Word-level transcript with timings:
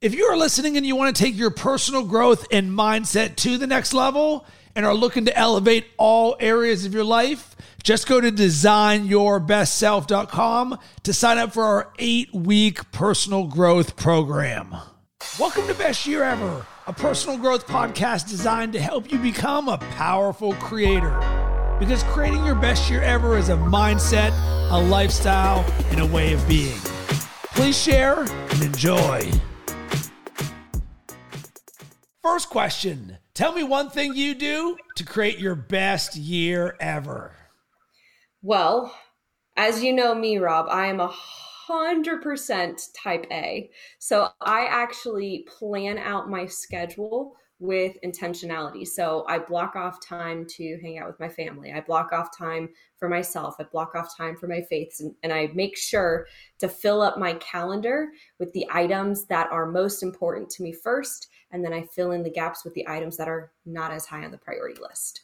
If 0.00 0.14
you 0.14 0.26
are 0.26 0.36
listening 0.36 0.76
and 0.76 0.86
you 0.86 0.94
want 0.94 1.16
to 1.16 1.24
take 1.24 1.36
your 1.36 1.50
personal 1.50 2.04
growth 2.04 2.46
and 2.52 2.70
mindset 2.70 3.34
to 3.38 3.58
the 3.58 3.66
next 3.66 3.92
level 3.92 4.46
and 4.76 4.86
are 4.86 4.94
looking 4.94 5.24
to 5.24 5.36
elevate 5.36 5.86
all 5.96 6.36
areas 6.38 6.86
of 6.86 6.94
your 6.94 7.02
life, 7.02 7.56
just 7.82 8.06
go 8.06 8.20
to 8.20 8.30
designyourbestself.com 8.30 10.78
to 11.02 11.12
sign 11.12 11.38
up 11.38 11.52
for 11.52 11.64
our 11.64 11.92
eight 11.98 12.32
week 12.32 12.92
personal 12.92 13.48
growth 13.48 13.96
program. 13.96 14.72
Welcome 15.36 15.66
to 15.66 15.74
Best 15.74 16.06
Year 16.06 16.22
Ever, 16.22 16.64
a 16.86 16.92
personal 16.92 17.36
growth 17.36 17.66
podcast 17.66 18.28
designed 18.28 18.74
to 18.74 18.80
help 18.80 19.10
you 19.10 19.18
become 19.18 19.68
a 19.68 19.78
powerful 19.78 20.54
creator. 20.54 21.18
Because 21.80 22.04
creating 22.04 22.46
your 22.46 22.54
best 22.54 22.88
year 22.88 23.02
ever 23.02 23.36
is 23.36 23.48
a 23.48 23.56
mindset, 23.56 24.30
a 24.70 24.80
lifestyle, 24.80 25.64
and 25.90 26.00
a 26.00 26.06
way 26.06 26.34
of 26.34 26.46
being. 26.46 26.78
Please 27.52 27.76
share 27.76 28.20
and 28.20 28.62
enjoy. 28.62 29.28
First 32.28 32.50
question 32.50 33.16
Tell 33.32 33.52
me 33.54 33.62
one 33.62 33.88
thing 33.88 34.14
you 34.14 34.34
do 34.34 34.76
to 34.96 35.04
create 35.04 35.38
your 35.38 35.54
best 35.54 36.14
year 36.14 36.76
ever. 36.78 37.34
Well, 38.42 38.94
as 39.56 39.82
you 39.82 39.94
know 39.94 40.14
me, 40.14 40.36
Rob, 40.36 40.66
I 40.68 40.88
am 40.88 41.00
a 41.00 41.08
hundred 41.08 42.20
percent 42.20 42.82
type 42.94 43.24
A. 43.32 43.70
So 43.98 44.28
I 44.42 44.66
actually 44.66 45.46
plan 45.48 45.96
out 45.96 46.28
my 46.28 46.44
schedule 46.44 47.34
with 47.60 47.96
intentionality. 48.04 48.86
So 48.86 49.24
I 49.26 49.38
block 49.38 49.74
off 49.74 49.98
time 50.06 50.46
to 50.56 50.78
hang 50.80 50.98
out 50.98 51.08
with 51.08 51.18
my 51.18 51.28
family. 51.28 51.72
I 51.72 51.80
block 51.80 52.12
off 52.12 52.36
time 52.36 52.68
for 52.96 53.08
myself. 53.08 53.56
I 53.58 53.64
block 53.64 53.94
off 53.94 54.16
time 54.16 54.36
for 54.36 54.46
my 54.46 54.60
faiths. 54.68 55.00
And, 55.00 55.14
and, 55.22 55.32
I 55.32 55.50
make 55.54 55.76
sure 55.76 56.26
to 56.58 56.68
fill 56.68 57.02
up 57.02 57.18
my 57.18 57.34
calendar 57.34 58.10
with 58.38 58.52
the 58.52 58.66
items 58.70 59.26
that 59.26 59.50
are 59.50 59.66
most 59.66 60.02
important 60.02 60.50
to 60.50 60.62
me 60.62 60.72
first. 60.72 61.28
And 61.50 61.64
then 61.64 61.72
I 61.72 61.82
fill 61.82 62.12
in 62.12 62.22
the 62.22 62.30
gaps 62.30 62.64
with 62.64 62.74
the 62.74 62.86
items 62.88 63.16
that 63.16 63.28
are 63.28 63.52
not 63.64 63.90
as 63.90 64.06
high 64.06 64.24
on 64.24 64.30
the 64.30 64.38
priority 64.38 64.80
list. 64.80 65.22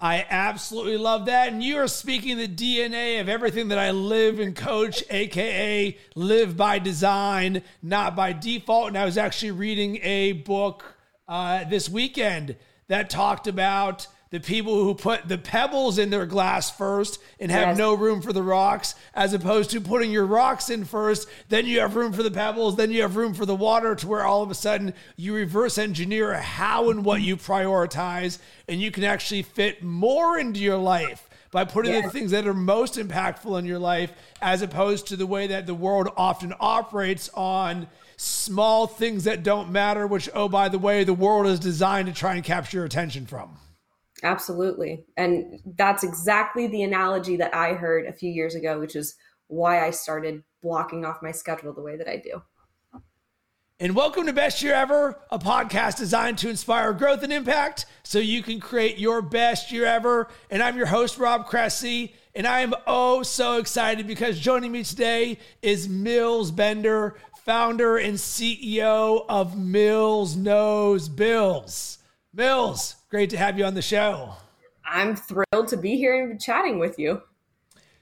I 0.00 0.26
absolutely 0.28 0.96
love 0.96 1.26
that. 1.26 1.52
And 1.52 1.62
you 1.62 1.78
are 1.78 1.88
speaking 1.88 2.36
the 2.36 2.48
DNA 2.48 3.20
of 3.20 3.28
everything 3.28 3.68
that 3.68 3.78
I 3.78 3.92
live 3.92 4.40
and 4.40 4.54
coach, 4.54 5.04
AKA 5.08 5.96
live 6.16 6.56
by 6.56 6.78
design, 6.78 7.62
not 7.82 8.16
by 8.16 8.32
default. 8.32 8.88
And 8.88 8.98
I 8.98 9.04
was 9.04 9.16
actually 9.16 9.52
reading 9.52 10.00
a 10.02 10.32
book 10.32 10.84
uh, 11.28 11.64
this 11.64 11.88
weekend 11.88 12.56
that 12.88 13.08
talked 13.08 13.46
about 13.46 14.06
the 14.30 14.40
people 14.40 14.74
who 14.82 14.94
put 14.94 15.28
the 15.28 15.38
pebbles 15.38 15.98
in 15.98 16.10
their 16.10 16.26
glass 16.26 16.70
first 16.70 17.20
and 17.38 17.50
have 17.50 17.68
yes. 17.68 17.78
no 17.78 17.94
room 17.94 18.20
for 18.20 18.32
the 18.32 18.42
rocks, 18.42 18.94
as 19.14 19.32
opposed 19.32 19.70
to 19.70 19.80
putting 19.80 20.10
your 20.10 20.26
rocks 20.26 20.70
in 20.70 20.84
first, 20.84 21.28
then 21.48 21.66
you 21.66 21.80
have 21.80 21.94
room 21.94 22.12
for 22.12 22.22
the 22.22 22.30
pebbles, 22.30 22.76
then 22.76 22.90
you 22.90 23.02
have 23.02 23.16
room 23.16 23.32
for 23.32 23.46
the 23.46 23.54
water, 23.54 23.94
to 23.94 24.08
where 24.08 24.24
all 24.24 24.42
of 24.42 24.50
a 24.50 24.54
sudden 24.54 24.92
you 25.16 25.34
reverse 25.34 25.78
engineer 25.78 26.34
how 26.34 26.90
and 26.90 27.04
what 27.04 27.20
you 27.20 27.36
prioritize, 27.36 28.38
and 28.68 28.80
you 28.80 28.90
can 28.90 29.04
actually 29.04 29.42
fit 29.42 29.82
more 29.82 30.38
into 30.38 30.60
your 30.60 30.78
life 30.78 31.28
by 31.52 31.64
putting 31.64 31.92
yes. 31.92 32.04
the 32.04 32.10
things 32.10 32.32
that 32.32 32.48
are 32.48 32.54
most 32.54 32.96
impactful 32.96 33.56
in 33.56 33.64
your 33.64 33.78
life, 33.78 34.12
as 34.42 34.60
opposed 34.60 35.06
to 35.06 35.16
the 35.16 35.26
way 35.26 35.46
that 35.46 35.66
the 35.66 35.74
world 35.74 36.08
often 36.16 36.52
operates 36.58 37.30
on 37.34 37.86
small 38.16 38.88
things 38.88 39.22
that 39.24 39.44
don't 39.44 39.70
matter, 39.70 40.08
which, 40.08 40.28
oh, 40.34 40.48
by 40.48 40.68
the 40.68 40.78
way, 40.78 41.04
the 41.04 41.14
world 41.14 41.46
is 41.46 41.60
designed 41.60 42.08
to 42.08 42.12
try 42.12 42.34
and 42.34 42.42
capture 42.42 42.78
your 42.78 42.86
attention 42.86 43.26
from. 43.26 43.56
Absolutely. 44.24 45.04
And 45.18 45.60
that's 45.76 46.02
exactly 46.02 46.66
the 46.66 46.82
analogy 46.82 47.36
that 47.36 47.54
I 47.54 47.74
heard 47.74 48.06
a 48.06 48.12
few 48.12 48.30
years 48.30 48.54
ago, 48.54 48.80
which 48.80 48.96
is 48.96 49.14
why 49.48 49.86
I 49.86 49.90
started 49.90 50.42
blocking 50.62 51.04
off 51.04 51.22
my 51.22 51.30
schedule 51.30 51.74
the 51.74 51.82
way 51.82 51.98
that 51.98 52.08
I 52.08 52.16
do. 52.16 52.42
And 53.78 53.94
welcome 53.94 54.24
to 54.24 54.32
Best 54.32 54.62
Year 54.62 54.72
Ever, 54.72 55.20
a 55.30 55.38
podcast 55.38 55.98
designed 55.98 56.38
to 56.38 56.48
inspire 56.48 56.94
growth 56.94 57.22
and 57.22 57.32
impact 57.32 57.84
so 58.02 58.18
you 58.18 58.42
can 58.42 58.60
create 58.60 58.96
your 58.96 59.20
best 59.20 59.70
year 59.70 59.84
ever. 59.84 60.28
And 60.48 60.62
I'm 60.62 60.78
your 60.78 60.86
host, 60.86 61.18
Rob 61.18 61.46
Cressy. 61.46 62.14
And 62.34 62.46
I 62.46 62.60
am 62.60 62.72
oh 62.86 63.22
so 63.22 63.58
excited 63.58 64.06
because 64.06 64.40
joining 64.40 64.72
me 64.72 64.84
today 64.84 65.38
is 65.60 65.86
Mills 65.86 66.50
Bender, 66.50 67.16
founder 67.44 67.98
and 67.98 68.14
CEO 68.14 69.26
of 69.28 69.58
Mills 69.58 70.34
Knows 70.34 71.10
Bills. 71.10 71.98
Mills, 72.36 72.96
great 73.10 73.30
to 73.30 73.36
have 73.36 73.56
you 73.56 73.64
on 73.64 73.74
the 73.74 73.82
show. 73.82 74.34
I'm 74.84 75.14
thrilled 75.14 75.68
to 75.68 75.76
be 75.76 75.96
here 75.96 76.20
and 76.28 76.40
chatting 76.40 76.80
with 76.80 76.98
you. 76.98 77.22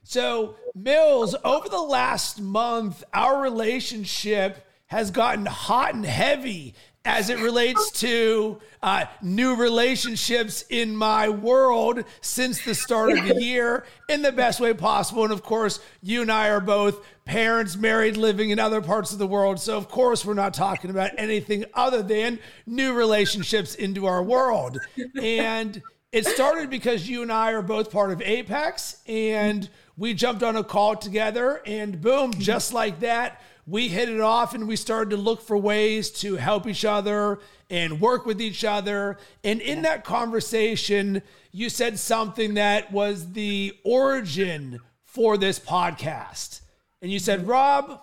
So, 0.05 0.57
Mills, 0.75 1.37
over 1.45 1.69
the 1.69 1.83
last 1.83 2.41
month, 2.41 3.05
our 3.13 3.43
relationship 3.43 4.67
has 4.87 5.11
gotten 5.11 5.45
hot 5.45 5.95
and 5.95 6.07
heavy 6.07 6.75
as 7.05 7.31
it 7.31 7.39
relates 7.41 7.91
to 7.91 8.61
uh, 8.83 9.05
new 9.23 9.57
relationships 9.57 10.65
in 10.71 10.97
my 10.97 11.29
world 11.29 12.05
since 12.21 12.65
the 12.65 12.75
start 12.75 13.13
of 13.19 13.27
the 13.27 13.43
year 13.43 13.85
in 14.09 14.23
the 14.23 14.33
best 14.33 14.61
way 14.61 14.73
possible. 14.73 15.25
And 15.25 15.33
of 15.33 15.43
course, 15.43 15.81
you 16.01 16.23
and 16.23 16.31
I 16.31 16.49
are 16.49 16.61
both 16.61 17.05
parents, 17.25 17.77
married, 17.77 18.17
living 18.17 18.51
in 18.51 18.59
other 18.59 18.81
parts 18.81 19.13
of 19.13 19.19
the 19.19 19.27
world. 19.27 19.61
So, 19.61 19.77
of 19.77 19.89
course, 19.89 20.25
we're 20.25 20.35
not 20.35 20.55
talking 20.55 20.91
about 20.91 21.11
anything 21.19 21.65
other 21.75 22.03
than 22.03 22.39
new 22.67 22.93
relationships 22.93 23.75
into 23.75 24.07
our 24.07 24.23
world. 24.23 24.79
And 25.21 25.83
it 26.13 26.27
started 26.27 26.71
because 26.71 27.09
you 27.09 27.23
and 27.23 27.33
I 27.33 27.53
are 27.53 27.63
both 27.63 27.91
part 27.91 28.13
of 28.13 28.21
Apex 28.23 29.03
and 29.07 29.69
we 29.97 30.15
jumped 30.15 30.43
on 30.43 30.57
a 30.57 30.65
call 30.65 30.97
together, 30.97 31.61
and 31.67 32.01
boom, 32.01 32.33
just 32.33 32.73
like 32.73 33.01
that 33.01 33.43
we 33.67 33.89
hit 33.89 34.09
it 34.09 34.21
off 34.21 34.55
and 34.55 34.67
we 34.67 34.77
started 34.77 35.11
to 35.11 35.17
look 35.17 35.41
for 35.41 35.57
ways 35.57 36.11
to 36.11 36.37
help 36.37 36.67
each 36.67 36.85
other 36.85 37.39
and 37.71 38.01
work 38.01 38.27
with 38.27 38.41
each 38.41 38.65
other. 38.65 39.19
And 39.45 39.61
in 39.61 39.83
that 39.83 40.05
conversation, 40.05 41.23
you 41.53 41.69
said 41.69 41.99
something 41.99 42.55
that 42.55 42.93
was 42.93 43.33
the 43.33 43.77
origin 43.85 44.81
for 45.05 45.37
this 45.37 45.59
podcast. 45.59 46.61
And 47.01 47.11
you 47.11 47.19
said, 47.19 47.47
Rob, 47.47 48.01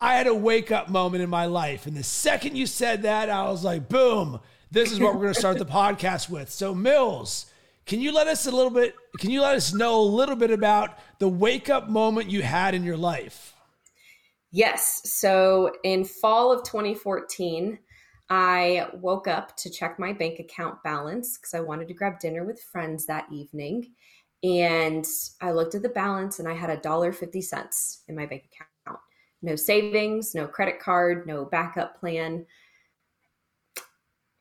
I 0.00 0.14
had 0.14 0.26
a 0.26 0.34
wake 0.34 0.70
up 0.70 0.88
moment 0.88 1.22
in 1.22 1.30
my 1.30 1.46
life. 1.46 1.86
And 1.86 1.96
the 1.96 2.02
second 2.02 2.56
you 2.56 2.66
said 2.66 3.02
that, 3.02 3.28
I 3.28 3.44
was 3.50 3.64
like, 3.64 3.88
boom, 3.88 4.40
this 4.70 4.92
is 4.92 5.00
what 5.00 5.14
we're 5.14 5.22
going 5.22 5.34
to 5.34 5.40
start 5.40 5.58
the 5.58 5.64
podcast 5.66 6.28
with. 6.28 6.50
So, 6.50 6.74
Mills, 6.74 7.46
can 7.86 8.00
you 8.00 8.12
let 8.12 8.28
us 8.28 8.46
a 8.46 8.50
little 8.50 8.70
bit, 8.70 8.94
can 9.18 9.30
you 9.30 9.42
let 9.42 9.56
us 9.56 9.72
know 9.72 10.00
a 10.00 10.02
little 10.02 10.36
bit 10.36 10.50
about 10.50 10.98
the 11.18 11.28
wake 11.28 11.68
up 11.68 11.88
moment 11.88 12.30
you 12.30 12.42
had 12.42 12.74
in 12.74 12.84
your 12.84 12.96
life? 12.96 13.51
Yes. 14.52 15.00
So 15.04 15.72
in 15.82 16.04
fall 16.04 16.52
of 16.52 16.62
2014, 16.64 17.78
I 18.28 18.86
woke 18.94 19.26
up 19.26 19.56
to 19.58 19.70
check 19.70 19.98
my 19.98 20.12
bank 20.12 20.38
account 20.38 20.82
balance 20.84 21.38
because 21.38 21.54
I 21.54 21.60
wanted 21.60 21.88
to 21.88 21.94
grab 21.94 22.20
dinner 22.20 22.44
with 22.44 22.62
friends 22.62 23.06
that 23.06 23.26
evening. 23.32 23.92
And 24.42 25.06
I 25.40 25.52
looked 25.52 25.74
at 25.74 25.82
the 25.82 25.88
balance 25.88 26.38
and 26.38 26.48
I 26.48 26.54
had 26.54 26.70
a 26.70 26.80
dollar 26.80 27.12
fifty 27.12 27.40
cents 27.40 28.02
in 28.08 28.16
my 28.16 28.26
bank 28.26 28.44
account. 28.52 29.00
No 29.40 29.56
savings, 29.56 30.34
no 30.34 30.46
credit 30.46 30.80
card, 30.80 31.26
no 31.26 31.44
backup 31.44 31.98
plan. 31.98 32.46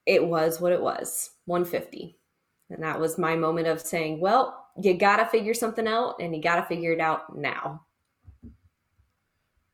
It 0.06 0.26
was 0.26 0.60
what 0.60 0.74
it 0.74 0.82
was, 0.82 1.32
150. 1.46 2.18
And 2.70 2.84
that 2.84 3.00
was 3.00 3.18
my 3.18 3.36
moment 3.36 3.68
of 3.68 3.82
saying, 3.82 4.20
well, 4.20 4.68
you 4.82 4.98
got 4.98 5.18
to 5.18 5.26
figure 5.26 5.54
something 5.54 5.88
out 5.88 6.16
and 6.20 6.36
you 6.36 6.42
got 6.42 6.56
to 6.56 6.66
figure 6.66 6.94
it 6.94 7.00
out 7.00 7.36
now. 7.36 7.86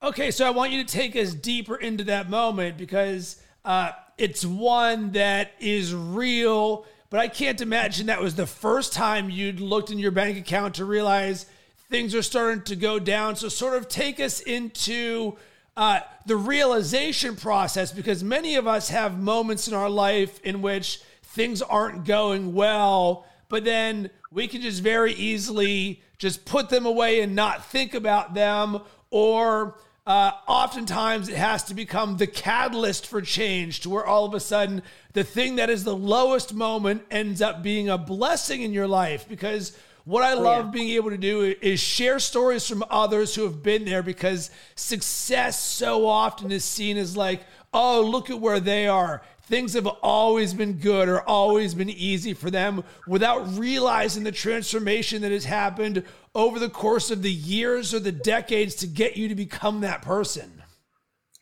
Okay, 0.04 0.30
so 0.30 0.46
I 0.46 0.52
want 0.52 0.72
you 0.72 0.84
to 0.84 0.90
take 0.90 1.16
us 1.16 1.34
deeper 1.34 1.76
into 1.76 2.04
that 2.04 2.30
moment 2.30 2.78
because 2.78 3.42
uh, 3.66 3.94
it's 4.20 4.46
one 4.46 5.14
that 5.14 5.54
is 5.60 5.92
real, 5.92 6.86
but 7.10 7.20
I 7.20 7.28
can't 7.28 7.60
imagine 7.62 8.06
that 8.06 8.22
was 8.22 8.36
the 8.36 8.46
first 8.46 8.94
time 8.94 9.32
you'd 9.32 9.60
looked 9.60 9.90
in 9.90 9.98
your 9.98 10.12
bank 10.12 10.38
account 10.38 10.76
to 10.76 10.86
realize 10.86 11.48
things 11.90 12.14
are 12.14 12.22
starting 12.22 12.62
to 12.64 12.76
go 12.76 13.00
down. 13.00 13.36
So, 13.36 13.50
sort 13.50 13.76
of 13.76 13.90
take 13.90 14.20
us 14.20 14.40
into 14.40 15.36
uh, 15.76 16.02
the 16.28 16.36
realization 16.36 17.36
process 17.36 17.92
because 17.92 18.24
many 18.24 18.56
of 18.56 18.68
us 18.68 18.90
have 18.90 19.20
moments 19.20 19.68
in 19.68 19.74
our 19.74 19.90
life 19.90 20.40
in 20.44 20.62
which 20.62 21.02
things 21.24 21.64
aren't 21.64 22.06
going 22.06 22.54
well, 22.54 23.26
but 23.50 23.64
then 23.64 24.12
we 24.32 24.48
can 24.48 24.62
just 24.62 24.84
very 24.84 25.14
easily 25.14 26.04
just 26.20 26.46
put 26.46 26.70
them 26.70 26.86
away 26.86 27.22
and 27.22 27.36
not 27.36 27.66
think 27.66 27.96
about 27.96 28.36
them 28.36 28.82
or 29.10 29.76
uh, 30.08 30.32
oftentimes 30.48 31.28
it 31.28 31.36
has 31.36 31.64
to 31.66 31.76
become 31.76 32.16
the 32.16 32.26
catalyst 32.26 33.06
for 33.06 33.22
change 33.22 33.82
to 33.82 33.90
where 33.90 34.06
all 34.06 34.24
of 34.24 34.34
a 34.34 34.40
sudden 34.40 34.82
the 35.12 35.24
thing 35.24 35.58
that 35.58 35.70
is 35.70 35.84
the 35.84 35.96
lowest 35.96 36.54
moment 36.54 37.04
ends 37.12 37.42
up 37.42 37.62
being 37.62 37.90
a 37.90 37.98
blessing 37.98 38.62
in 38.62 38.72
your 38.72 38.88
life 38.88 39.28
because 39.28 39.78
what 40.06 40.24
I 40.24 40.32
oh, 40.32 40.42
love 40.42 40.66
yeah. 40.68 40.72
being 40.72 40.90
able 40.92 41.10
to 41.10 41.18
do 41.18 41.54
is 41.62 41.82
share 41.82 42.20
stories 42.20 42.66
from 42.66 42.86
others 42.90 43.36
who 43.36 43.44
have 43.44 43.62
been 43.62 43.84
there 43.84 44.02
because 44.02 44.50
success 44.76 45.62
so 45.62 46.08
often 46.08 46.54
is 46.54 46.64
seen 46.64 46.96
as 46.96 47.18
like, 47.18 47.42
oh, 47.74 48.02
look 48.02 48.30
at 48.30 48.40
where 48.40 48.62
they 48.62 48.88
are. 48.88 49.22
Things 49.48 49.76
have 49.76 49.88
always 49.88 50.54
been 50.54 50.74
good 50.74 51.08
or 51.08 51.22
always 51.22 51.74
been 51.74 51.90
easy 51.90 52.34
for 52.34 52.52
them 52.52 52.84
without 53.08 53.48
realizing 53.58 54.26
the 54.26 54.32
transformation 54.34 55.22
that 55.22 55.32
has 55.32 55.46
happened 55.46 56.04
over 56.36 56.60
the 56.60 56.68
course 56.68 57.12
of 57.12 57.22
the 57.22 57.32
years 57.32 57.94
or 57.94 58.02
the 58.02 58.12
decades 58.12 58.76
to 58.76 58.88
get 58.88 59.16
you 59.16 59.30
to 59.30 59.36
become 59.36 59.80
that 59.80 60.02
person. 60.02 60.64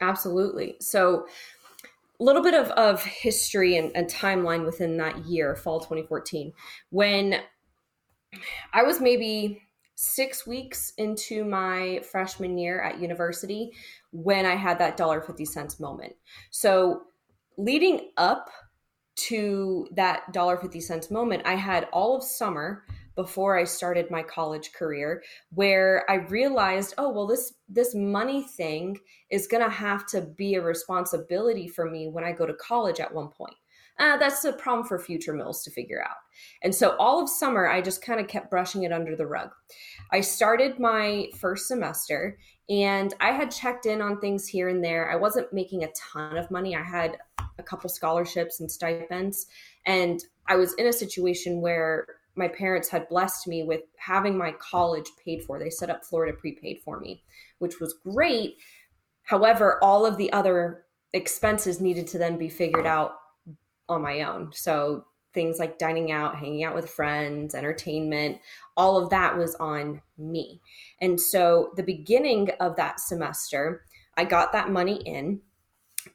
Absolutely. 0.02 0.76
So, 0.82 1.26
a 2.20 2.24
little 2.24 2.44
bit 2.44 2.54
of, 2.54 2.68
of 2.72 3.04
history 3.04 3.76
and, 3.78 3.92
and 3.96 4.08
timeline 4.08 4.66
within 4.66 4.98
that 4.98 5.26
year, 5.26 5.56
fall 5.56 5.80
2014, 5.80 6.54
when 6.92 7.42
I 8.72 8.84
was 8.84 9.02
maybe 9.02 9.64
six 9.96 10.46
weeks 10.46 10.94
into 11.00 11.44
my 11.44 12.02
freshman 12.12 12.56
year 12.60 12.82
at 12.82 13.00
university 13.00 13.72
when 14.12 14.46
I 14.46 14.56
had 14.56 14.78
that 14.78 14.96
dollar 14.96 15.22
fifty 15.22 15.46
cents 15.46 15.80
moment. 15.80 16.14
So 16.52 17.02
leading 17.58 18.12
up 18.18 18.50
to 19.16 19.88
that 19.96 20.32
dollar 20.34 20.58
fifty 20.58 20.82
cents 20.82 21.10
moment, 21.10 21.44
I 21.46 21.56
had 21.56 21.88
all 21.94 22.18
of 22.18 22.24
summer 22.24 22.84
before 23.16 23.58
I 23.58 23.64
started 23.64 24.12
my 24.12 24.22
college 24.22 24.74
career 24.74 25.24
where 25.54 26.04
I 26.10 26.16
realized, 26.16 26.96
oh 26.98 27.10
well 27.10 27.28
this 27.28 27.54
this 27.70 27.96
money 27.96 28.44
thing 28.44 29.00
is 29.32 29.48
going 29.48 29.64
to 29.64 29.70
have 29.70 30.06
to 30.08 30.22
be 30.22 30.56
a 30.56 30.62
responsibility 30.62 31.70
for 31.70 31.90
me 31.90 32.10
when 32.10 32.26
I 32.26 32.34
go 32.34 32.46
to 32.46 32.54
college 32.56 33.00
at 33.00 33.14
one 33.14 33.30
point. 33.30 33.56
Uh, 33.98 34.18
that's 34.18 34.44
a 34.44 34.52
problem 34.52 34.86
for 34.86 35.00
future 35.00 35.32
mills 35.32 35.64
to 35.64 35.72
figure 35.72 36.04
out. 36.04 36.18
And 36.62 36.76
so 36.76 36.98
all 36.98 37.24
of 37.24 37.30
summer, 37.30 37.70
I 37.70 37.82
just 37.82 38.04
kind 38.04 38.20
of 38.20 38.28
kept 38.28 38.52
brushing 38.52 38.84
it 38.84 38.92
under 38.92 39.16
the 39.16 39.26
rug. 39.26 39.52
I 40.12 40.20
started 40.20 40.80
my 40.80 41.30
first 41.40 41.70
semester 41.70 42.38
and 42.70 43.14
I 43.20 43.32
had 43.32 43.52
checked 43.52 43.86
in 43.86 44.02
on 44.02 44.20
things 44.20 44.48
here 44.48 44.70
and 44.70 44.84
there. 44.84 45.12
I 45.12 45.16
wasn't 45.16 45.54
making 45.54 45.84
a 45.84 45.92
ton 45.92 46.38
of 46.38 46.50
money. 46.50 46.76
I 46.76 46.84
had 46.84 47.18
a 47.60 47.64
couple 47.64 47.90
scholarships 47.90 48.60
and 48.60 48.72
stipends. 48.72 49.48
And 49.86 50.24
I 50.48 50.56
was 50.56 50.74
in 50.74 50.88
a 50.88 50.94
situation 50.94 51.62
where 51.62 52.08
my 52.36 52.48
parents 52.48 52.90
had 52.90 53.08
blessed 53.08 53.48
me 53.48 53.64
with 53.64 53.82
having 53.98 54.38
my 54.38 54.54
college 54.54 55.10
paid 55.24 55.44
for. 55.44 55.60
They 55.60 55.70
set 55.70 55.90
up 55.90 56.04
Florida 56.04 56.36
prepaid 56.36 56.82
for 56.84 57.00
me, 57.00 57.24
which 57.60 57.80
was 57.80 57.94
great. 58.04 58.56
However, 59.24 59.80
all 59.84 60.06
of 60.06 60.18
the 60.18 60.32
other 60.34 60.86
expenses 61.14 61.80
needed 61.80 62.08
to 62.08 62.18
then 62.18 62.38
be 62.38 62.50
figured 62.50 62.86
out 62.86 63.16
on 63.88 64.02
my 64.02 64.24
own. 64.24 64.52
So 64.54 65.06
things 65.36 65.60
like 65.60 65.78
dining 65.78 66.12
out, 66.12 66.38
hanging 66.38 66.64
out 66.64 66.74
with 66.74 66.90
friends, 66.90 67.54
entertainment, 67.54 68.40
all 68.76 68.98
of 68.98 69.12
that 69.12 69.38
was 69.38 69.54
on 69.56 70.02
me. 70.18 70.62
And 71.00 71.22
so 71.22 71.72
the 71.76 71.84
beginning 71.84 72.50
of 72.60 72.76
that 72.78 73.00
semester, 73.00 73.86
I 74.18 74.26
got 74.26 74.54
that 74.54 74.72
money 74.72 74.96
in. 75.06 75.42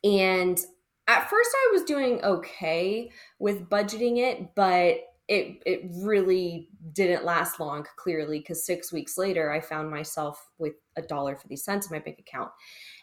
And 0.03 0.59
at 1.07 1.31
first, 1.31 1.51
I 1.55 1.71
was 1.73 1.85
doing 1.85 2.25
okay 2.25 3.11
with 3.39 3.69
budgeting 3.69 4.19
it, 4.19 4.55
but 4.57 4.97
it, 5.29 5.63
it 5.65 5.83
really 6.03 6.69
didn't 6.93 7.25
last 7.25 7.61
long, 7.61 7.87
clearly, 7.97 8.41
because 8.41 8.67
six 8.67 8.93
weeks 8.93 9.17
later, 9.17 9.53
I 9.53 9.61
found 9.61 9.89
myself 9.89 10.51
with 10.59 10.73
a 10.97 11.03
dollar 11.03 11.37
fifty 11.37 11.57
cents 11.57 11.89
in 11.89 11.97
my 11.97 12.01
bank 12.01 12.19
account. 12.19 12.51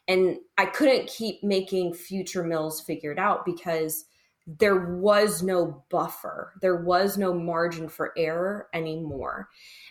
And 0.09 0.37
I 0.57 0.65
couldn't 0.65 1.07
keep 1.07 1.43
making 1.43 1.93
future 1.93 2.43
mills 2.43 2.81
figured 2.81 3.19
out 3.19 3.45
because 3.45 4.05
there 4.47 4.95
was 4.95 5.43
no 5.43 5.83
buffer, 5.89 6.53
there 6.61 6.77
was 6.77 7.17
no 7.17 7.33
margin 7.33 7.89
for 7.89 8.13
error 8.17 8.69
anymore. 8.73 9.49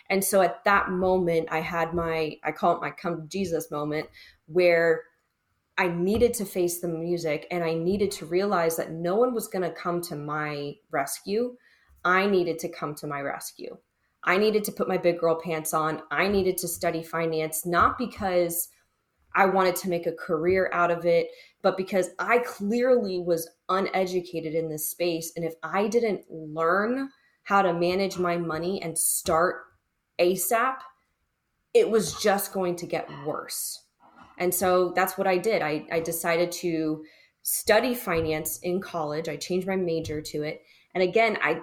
And 0.09 0.23
so 0.23 0.41
at 0.41 0.63
that 0.65 0.89
moment, 0.89 1.49
I 1.51 1.59
had 1.59 1.93
my, 1.93 2.37
I 2.43 2.51
call 2.51 2.75
it 2.75 2.81
my 2.81 2.89
come 2.89 3.21
to 3.21 3.27
Jesus 3.27 3.69
moment, 3.69 4.07
where 4.47 5.03
I 5.77 5.89
needed 5.89 6.33
to 6.35 6.45
face 6.45 6.79
the 6.79 6.87
music 6.87 7.45
and 7.51 7.63
I 7.63 7.75
needed 7.75 8.09
to 8.13 8.25
realize 8.25 8.77
that 8.77 8.91
no 8.91 9.15
one 9.15 9.35
was 9.35 9.47
going 9.47 9.61
to 9.61 9.69
come 9.69 10.01
to 10.03 10.15
my 10.15 10.73
rescue. 10.89 11.55
I 12.03 12.25
needed 12.25 12.57
to 12.59 12.69
come 12.69 12.95
to 12.95 13.05
my 13.05 13.21
rescue. 13.21 13.77
I 14.23 14.37
needed 14.37 14.63
to 14.63 14.71
put 14.71 14.87
my 14.87 14.97
big 14.97 15.19
girl 15.19 15.39
pants 15.39 15.75
on. 15.75 16.01
I 16.09 16.27
needed 16.27 16.57
to 16.59 16.67
study 16.67 17.03
finance, 17.03 17.63
not 17.63 17.99
because 17.99 18.69
I 19.37 19.45
wanted 19.45 19.75
to 19.77 19.89
make 19.89 20.07
a 20.07 20.11
career 20.11 20.69
out 20.73 20.89
of 20.89 21.05
it, 21.05 21.27
but 21.61 21.77
because 21.77 22.09
I 22.17 22.39
clearly 22.39 23.19
was 23.19 23.47
uneducated 23.69 24.55
in 24.55 24.67
this 24.67 24.89
space. 24.89 25.31
And 25.35 25.45
if 25.45 25.53
I 25.61 25.87
didn't 25.87 26.23
learn 26.29 27.09
how 27.43 27.61
to 27.61 27.71
manage 27.71 28.17
my 28.17 28.35
money 28.35 28.81
and 28.81 28.97
start 28.97 29.57
ASAP, 30.19 30.77
it 31.75 31.87
was 31.87 32.19
just 32.19 32.51
going 32.51 32.75
to 32.77 32.87
get 32.87 33.07
worse. 33.27 33.83
And 34.39 34.53
so 34.53 34.91
that's 34.95 35.19
what 35.19 35.27
I 35.27 35.37
did. 35.37 35.61
I, 35.61 35.85
I 35.91 35.99
decided 35.99 36.51
to 36.53 37.03
study 37.43 37.93
finance 37.93 38.57
in 38.63 38.81
college. 38.81 39.29
I 39.29 39.37
changed 39.37 39.67
my 39.67 39.75
major 39.75 40.19
to 40.19 40.41
it. 40.41 40.63
And 40.95 41.03
again, 41.03 41.37
I 41.43 41.61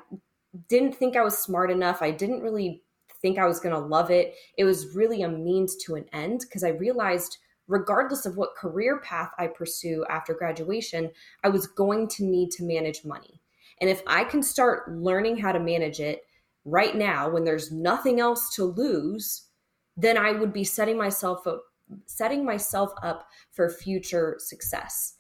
didn't 0.69 0.95
think 0.95 1.17
I 1.17 1.25
was 1.25 1.39
smart 1.39 1.73
enough. 1.73 2.03
I 2.03 2.13
didn't 2.13 2.43
really 2.43 2.85
think 3.21 3.37
I 3.37 3.47
was 3.47 3.59
going 3.59 3.75
to 3.75 3.81
love 3.81 4.13
it. 4.13 4.35
It 4.57 4.65
was 4.65 4.95
really 4.95 5.23
a 5.23 5.29
means 5.29 5.75
to 5.87 5.97
an 5.97 6.05
end 6.13 6.41
because 6.41 6.63
I 6.63 6.69
realized 6.69 7.39
regardless 7.67 8.27
of 8.27 8.37
what 8.37 8.57
career 8.57 9.01
path 9.01 9.31
I 9.39 9.47
pursue 9.47 10.05
after 10.09 10.35
graduation, 10.35 11.11
I 11.43 11.49
was 11.49 11.67
going 11.67 12.09
to 12.09 12.25
need 12.25 12.51
to 12.53 12.65
manage 12.65 13.05
money. 13.05 13.41
And 13.81 13.91
if 13.91 14.03
I 14.07 14.25
can 14.25 14.43
start 14.43 14.93
learning 14.93 15.39
how 15.39 15.53
to 15.53 15.61
manage 15.61 16.01
it 16.01 16.23
right 16.65 16.95
now 16.97 17.29
when 17.29 17.45
there's 17.45 17.73
nothing 17.73 18.21
else 18.21 18.55
to 18.57 18.65
lose, 18.65 19.49
then 19.97 20.17
I 20.17 20.33
would 20.33 20.53
be 20.53 20.65
setting 20.65 20.99
myself 20.99 21.47
up 21.47 21.63
setting 22.07 22.45
myself 22.45 22.93
up 23.03 23.29
for 23.51 23.69
future 23.69 24.37
success. 24.39 25.17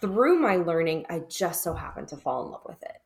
Through 0.00 0.38
my 0.38 0.56
learning, 0.56 1.06
I 1.08 1.20
just 1.20 1.62
so 1.62 1.74
happened 1.74 2.08
to 2.08 2.16
fall 2.16 2.44
in 2.44 2.52
love 2.52 2.62
with 2.66 2.82
it. 2.82 2.98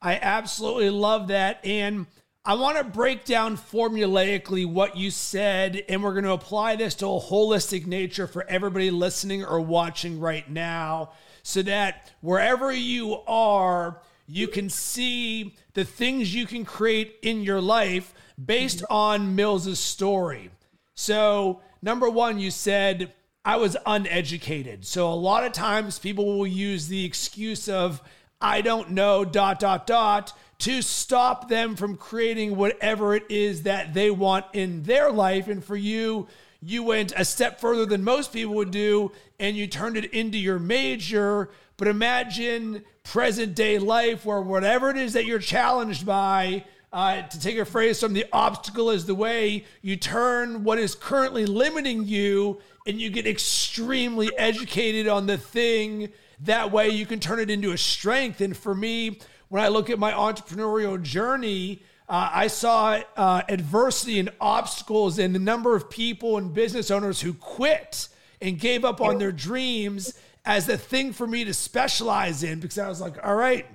I 0.00 0.18
absolutely 0.20 0.90
love 0.90 1.28
that 1.28 1.64
and 1.64 2.06
I 2.42 2.54
want 2.54 2.78
to 2.78 2.84
break 2.84 3.26
down 3.26 3.58
formulaically 3.58 4.64
what 4.64 4.96
you 4.96 5.10
said, 5.10 5.84
and 5.90 6.02
we're 6.02 6.14
going 6.14 6.24
to 6.24 6.32
apply 6.32 6.76
this 6.76 6.94
to 6.96 7.06
a 7.06 7.20
holistic 7.20 7.86
nature 7.86 8.26
for 8.26 8.48
everybody 8.48 8.90
listening 8.90 9.44
or 9.44 9.60
watching 9.60 10.18
right 10.18 10.48
now 10.50 11.12
so 11.42 11.60
that 11.62 12.10
wherever 12.22 12.72
you 12.72 13.18
are, 13.26 14.00
you 14.26 14.48
can 14.48 14.70
see 14.70 15.54
the 15.74 15.84
things 15.84 16.34
you 16.34 16.46
can 16.46 16.64
create 16.64 17.16
in 17.20 17.42
your 17.42 17.60
life 17.60 18.14
based 18.42 18.78
mm-hmm. 18.78 18.94
on 18.94 19.36
Mills's 19.36 19.78
story. 19.78 20.50
So, 20.94 21.60
number 21.82 22.08
one, 22.08 22.38
you 22.38 22.50
said, 22.50 23.12
I 23.44 23.56
was 23.56 23.76
uneducated. 23.84 24.86
So, 24.86 25.12
a 25.12 25.14
lot 25.14 25.44
of 25.44 25.52
times 25.52 25.98
people 25.98 26.38
will 26.38 26.46
use 26.46 26.88
the 26.88 27.04
excuse 27.04 27.68
of, 27.68 28.00
I 28.40 28.62
don't 28.62 28.92
know, 28.92 29.26
dot, 29.26 29.60
dot, 29.60 29.86
dot 29.86 30.32
to 30.60 30.82
stop 30.82 31.48
them 31.48 31.74
from 31.76 31.96
creating 31.96 32.56
whatever 32.56 33.14
it 33.14 33.24
is 33.30 33.62
that 33.64 33.94
they 33.94 34.10
want 34.10 34.46
in 34.52 34.82
their 34.82 35.10
life. 35.10 35.48
And 35.48 35.64
for 35.64 35.76
you, 35.76 36.28
you 36.62 36.82
went 36.82 37.12
a 37.16 37.24
step 37.24 37.60
further 37.60 37.86
than 37.86 38.04
most 38.04 38.32
people 38.32 38.54
would 38.54 38.70
do 38.70 39.12
and 39.38 39.56
you 39.56 39.66
turned 39.66 39.96
it 39.96 40.12
into 40.12 40.38
your 40.38 40.58
major. 40.58 41.50
But 41.76 41.88
imagine 41.88 42.84
present 43.02 43.54
day 43.54 43.78
life 43.78 44.26
where 44.26 44.40
whatever 44.40 44.90
it 44.90 44.98
is 44.98 45.14
that 45.14 45.24
you're 45.24 45.38
challenged 45.38 46.04
by, 46.04 46.64
uh, 46.92 47.22
to 47.22 47.40
take 47.40 47.56
a 47.56 47.64
phrase 47.64 48.00
from 48.00 48.12
the 48.12 48.26
obstacle 48.32 48.90
is 48.90 49.06
the 49.06 49.14
way, 49.14 49.64
you 49.80 49.96
turn 49.96 50.64
what 50.64 50.78
is 50.78 50.94
currently 50.94 51.46
limiting 51.46 52.04
you 52.04 52.60
and 52.86 53.00
you 53.00 53.08
get 53.10 53.26
extremely 53.26 54.30
educated 54.36 55.06
on 55.06 55.26
the 55.26 55.38
thing. 55.38 56.10
That 56.40 56.72
way 56.72 56.88
you 56.88 57.06
can 57.06 57.20
turn 57.20 57.38
it 57.38 57.48
into 57.48 57.72
a 57.72 57.78
strength. 57.78 58.40
And 58.40 58.56
for 58.56 58.74
me, 58.74 59.20
when 59.50 59.62
I 59.62 59.68
look 59.68 59.90
at 59.90 59.98
my 59.98 60.12
entrepreneurial 60.12 61.00
journey, 61.02 61.82
uh, 62.08 62.30
I 62.32 62.46
saw 62.46 63.00
uh, 63.16 63.42
adversity 63.48 64.18
and 64.18 64.30
obstacles 64.40 65.18
and 65.18 65.34
the 65.34 65.40
number 65.40 65.76
of 65.76 65.90
people 65.90 66.38
and 66.38 66.54
business 66.54 66.90
owners 66.90 67.20
who 67.20 67.34
quit 67.34 68.08
and 68.40 68.58
gave 68.58 68.84
up 68.84 69.00
on 69.00 69.18
their 69.18 69.32
dreams 69.32 70.14
as 70.44 70.66
the 70.66 70.78
thing 70.78 71.12
for 71.12 71.26
me 71.26 71.44
to 71.44 71.52
specialize 71.52 72.42
in 72.42 72.60
because 72.60 72.78
I 72.78 72.88
was 72.88 73.00
like, 73.00 73.24
all 73.24 73.34
right, 73.34 73.66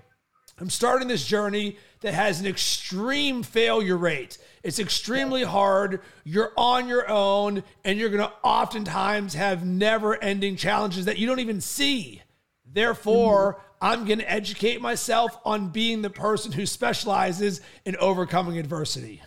I'm 0.60 0.70
starting 0.70 1.10
this 1.10 1.26
journey 1.26 1.78
that 2.00 2.14
has 2.14 2.40
an 2.40 2.46
extreme 2.46 3.44
failure 3.44 3.98
rate. 3.98 4.38
It's 4.64 4.80
extremely 4.80 5.44
hard. 5.44 6.02
You're 6.24 6.54
on 6.56 6.88
your 6.88 7.10
own, 7.10 7.64
and 7.84 8.00
you're 8.00 8.10
going 8.10 8.28
to 8.28 8.34
oftentimes 8.44 9.34
have 9.34 9.66
never 9.66 10.22
ending 10.24 10.56
challenges 10.56 11.06
that 11.06 11.18
you 11.18 11.28
don't 11.28 11.40
even 11.40 11.60
see. 11.60 12.22
Therefore, 12.66 13.62
I'm 13.82 14.06
going 14.06 14.20
to 14.20 14.32
educate 14.32 14.82
myself 14.82 15.38
on 15.46 15.70
being 15.70 16.02
the 16.02 16.10
person 16.10 16.52
who 16.52 16.66
specializes 16.66 17.62
in 17.86 17.96
overcoming 17.98 18.58
adversity. 18.58 19.22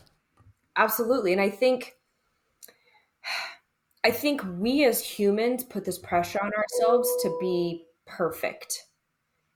Absolutely. 0.77 1.33
And 1.33 1.41
I 1.41 1.51
think 1.51 1.95
I 4.05 4.11
think 4.11 4.43
we 4.59 4.85
as 4.85 5.05
humans 5.05 5.65
put 5.65 5.85
this 5.85 5.99
pressure 5.99 6.41
on 6.43 6.53
ourselves 6.55 7.09
to 7.23 7.37
be 7.41 7.85
perfect. 8.07 8.85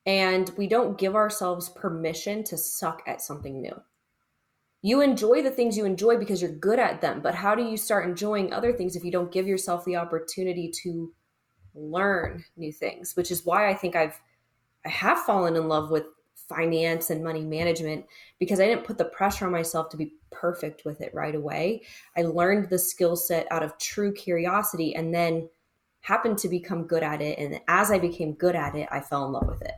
And 0.05 0.51
we 0.59 0.67
don't 0.67 0.99
give 0.99 1.15
ourselves 1.15 1.69
permission 1.71 2.43
to 2.45 2.59
suck 2.59 3.03
at 3.07 3.23
something 3.23 3.63
new. 3.63 3.81
You 4.83 5.01
enjoy 5.01 5.43
the 5.43 5.51
things 5.51 5.77
you 5.77 5.85
enjoy 5.85 6.17
because 6.17 6.43
you're 6.43 6.51
good 6.51 6.81
at 6.81 7.01
them, 7.01 7.21
but 7.23 7.37
how 7.37 7.55
do 7.55 7.63
you 7.63 7.77
start 7.77 8.09
enjoying 8.09 8.53
other 8.53 8.73
things 8.73 8.97
if 8.97 9.05
you 9.05 9.13
don't 9.13 9.31
give 9.31 9.47
yourself 9.47 9.85
the 9.85 9.95
opportunity 9.95 10.73
to 10.83 11.15
learn 11.75 12.45
new 12.57 12.73
things? 12.73 13.15
Which 13.15 13.31
is 13.31 13.47
why 13.47 13.71
I 13.71 13.75
think 13.75 13.95
I've 13.95 14.21
I 14.85 14.89
have 14.89 15.19
fallen 15.21 15.57
in 15.57 15.69
love 15.69 15.91
with 15.91 16.05
finance 16.49 17.11
and 17.11 17.23
money 17.23 17.45
management 17.45 18.05
because 18.39 18.61
I 18.61 18.67
didn't 18.67 18.85
put 18.85 18.99
the 18.99 19.07
pressure 19.07 19.47
on 19.47 19.53
myself 19.53 19.89
to 19.91 19.97
be 19.97 20.15
perfect 20.31 20.85
with 20.85 21.01
it 21.01 21.15
right 21.15 21.35
away. 21.35 21.83
I 22.17 22.23
learned 22.23 22.69
the 22.69 22.79
skill 22.79 23.17
set 23.17 23.47
out 23.51 23.63
of 23.63 23.79
true 23.79 24.13
curiosity 24.13 24.95
and 24.95 25.15
then 25.15 25.49
happened 26.01 26.39
to 26.39 26.49
become 26.49 26.87
good 26.87 27.03
at 27.03 27.23
it. 27.23 27.39
And 27.39 27.61
as 27.69 27.91
I 27.91 27.99
became 27.99 28.35
good 28.35 28.57
at 28.57 28.75
it, 28.75 28.89
I 28.91 29.01
fell 29.01 29.25
in 29.27 29.33
love 29.33 29.47
with 29.47 29.63
it. 29.63 29.75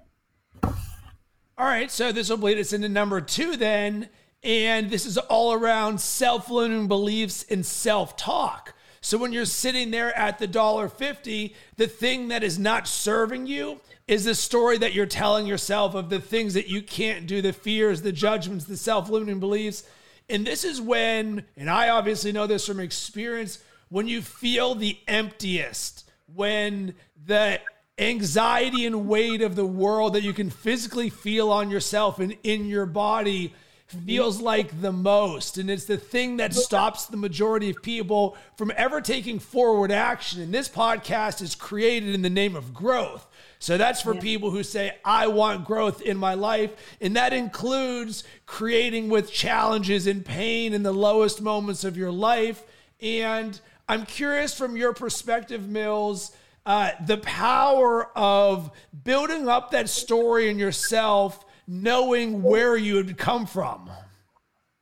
All 1.56 1.66
right. 1.66 1.90
So 1.90 2.10
this 2.10 2.30
will 2.30 2.38
lead 2.38 2.58
us 2.58 2.72
into 2.72 2.88
number 2.88 3.20
two 3.20 3.56
then. 3.56 4.08
And 4.42 4.90
this 4.90 5.06
is 5.06 5.16
all 5.16 5.52
around 5.52 6.00
self 6.00 6.50
limiting 6.50 6.88
beliefs 6.88 7.44
and 7.48 7.64
self 7.64 8.16
talk. 8.16 8.74
So 9.04 9.18
when 9.18 9.34
you're 9.34 9.44
sitting 9.44 9.90
there 9.90 10.16
at 10.16 10.38
the 10.38 10.46
dollar 10.46 10.88
fifty, 10.88 11.54
the 11.76 11.86
thing 11.86 12.28
that 12.28 12.42
is 12.42 12.58
not 12.58 12.88
serving 12.88 13.46
you 13.46 13.82
is 14.08 14.24
the 14.24 14.34
story 14.34 14.78
that 14.78 14.94
you're 14.94 15.04
telling 15.04 15.46
yourself 15.46 15.94
of 15.94 16.08
the 16.08 16.20
things 16.20 16.54
that 16.54 16.68
you 16.68 16.80
can't 16.80 17.26
do, 17.26 17.42
the 17.42 17.52
fears, 17.52 18.00
the 18.00 18.12
judgments, 18.12 18.64
the 18.64 18.78
self 18.78 19.10
limiting 19.10 19.40
beliefs. 19.40 19.84
And 20.30 20.46
this 20.46 20.64
is 20.64 20.80
when, 20.80 21.44
and 21.54 21.68
I 21.68 21.90
obviously 21.90 22.32
know 22.32 22.46
this 22.46 22.66
from 22.66 22.80
experience, 22.80 23.58
when 23.90 24.08
you 24.08 24.22
feel 24.22 24.74
the 24.74 24.96
emptiest, 25.06 26.10
when 26.34 26.94
the 27.26 27.60
anxiety 27.98 28.86
and 28.86 29.06
weight 29.06 29.42
of 29.42 29.54
the 29.54 29.66
world 29.66 30.14
that 30.14 30.22
you 30.22 30.32
can 30.32 30.48
physically 30.48 31.10
feel 31.10 31.52
on 31.52 31.70
yourself 31.70 32.20
and 32.20 32.38
in 32.42 32.64
your 32.64 32.86
body 32.86 33.52
feels 33.86 34.40
like 34.40 34.80
the 34.80 34.92
most. 34.92 35.58
And 35.58 35.70
it's 35.70 35.84
the 35.84 35.96
thing 35.96 36.38
that 36.38 36.54
stops 36.54 37.06
the 37.06 37.16
majority 37.16 37.70
of 37.70 37.82
people 37.82 38.36
from 38.56 38.72
ever 38.76 39.00
taking 39.00 39.38
forward 39.38 39.92
action. 39.92 40.40
And 40.40 40.52
this 40.52 40.68
podcast 40.68 41.42
is 41.42 41.54
created 41.54 42.14
in 42.14 42.22
the 42.22 42.30
name 42.30 42.56
of 42.56 42.74
growth. 42.74 43.26
So 43.58 43.78
that's 43.78 44.02
for 44.02 44.14
yeah. 44.14 44.20
people 44.20 44.50
who 44.50 44.62
say, 44.62 44.96
I 45.04 45.26
want 45.28 45.64
growth 45.64 46.02
in 46.02 46.16
my 46.16 46.34
life. 46.34 46.70
And 47.00 47.16
that 47.16 47.32
includes 47.32 48.24
creating 48.46 49.08
with 49.08 49.32
challenges 49.32 50.06
and 50.06 50.24
pain 50.24 50.72
in 50.72 50.82
the 50.82 50.92
lowest 50.92 51.40
moments 51.40 51.84
of 51.84 51.96
your 51.96 52.12
life. 52.12 52.62
And 53.00 53.58
I'm 53.88 54.06
curious 54.06 54.56
from 54.56 54.76
your 54.76 54.92
perspective, 54.92 55.68
Mills, 55.68 56.34
uh, 56.66 56.92
the 57.06 57.18
power 57.18 58.10
of 58.16 58.70
building 59.04 59.48
up 59.48 59.72
that 59.72 59.88
story 59.90 60.48
in 60.48 60.58
yourself, 60.58 61.43
knowing 61.66 62.42
where 62.42 62.76
you 62.76 62.96
had 62.96 63.16
come 63.16 63.46
from. 63.46 63.90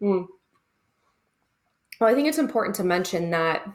Mm. 0.00 0.26
Well, 2.00 2.10
I 2.10 2.14
think 2.14 2.28
it's 2.28 2.38
important 2.38 2.74
to 2.76 2.84
mention 2.84 3.30
that 3.30 3.68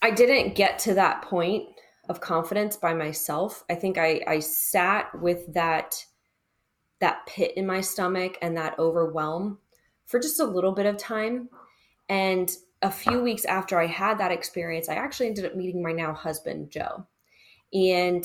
I 0.00 0.10
didn't 0.10 0.54
get 0.54 0.78
to 0.80 0.94
that 0.94 1.22
point 1.22 1.68
of 2.08 2.20
confidence 2.20 2.76
by 2.76 2.94
myself. 2.94 3.64
I 3.68 3.74
think 3.74 3.98
I, 3.98 4.22
I 4.26 4.38
sat 4.38 5.18
with 5.20 5.52
that 5.52 6.04
that 7.00 7.26
pit 7.26 7.52
in 7.56 7.66
my 7.66 7.80
stomach 7.80 8.38
and 8.42 8.56
that 8.56 8.76
overwhelm 8.78 9.58
for 10.06 10.18
just 10.18 10.40
a 10.40 10.44
little 10.44 10.72
bit 10.72 10.86
of 10.86 10.96
time. 10.96 11.48
And 12.08 12.50
a 12.82 12.90
few 12.90 13.22
weeks 13.22 13.44
after 13.44 13.78
I 13.78 13.86
had 13.86 14.18
that 14.18 14.32
experience, 14.32 14.88
I 14.88 14.94
actually 14.94 15.28
ended 15.28 15.44
up 15.44 15.54
meeting 15.54 15.82
my 15.82 15.92
now 15.92 16.12
husband, 16.12 16.70
Joe. 16.70 17.06
And 17.72 18.24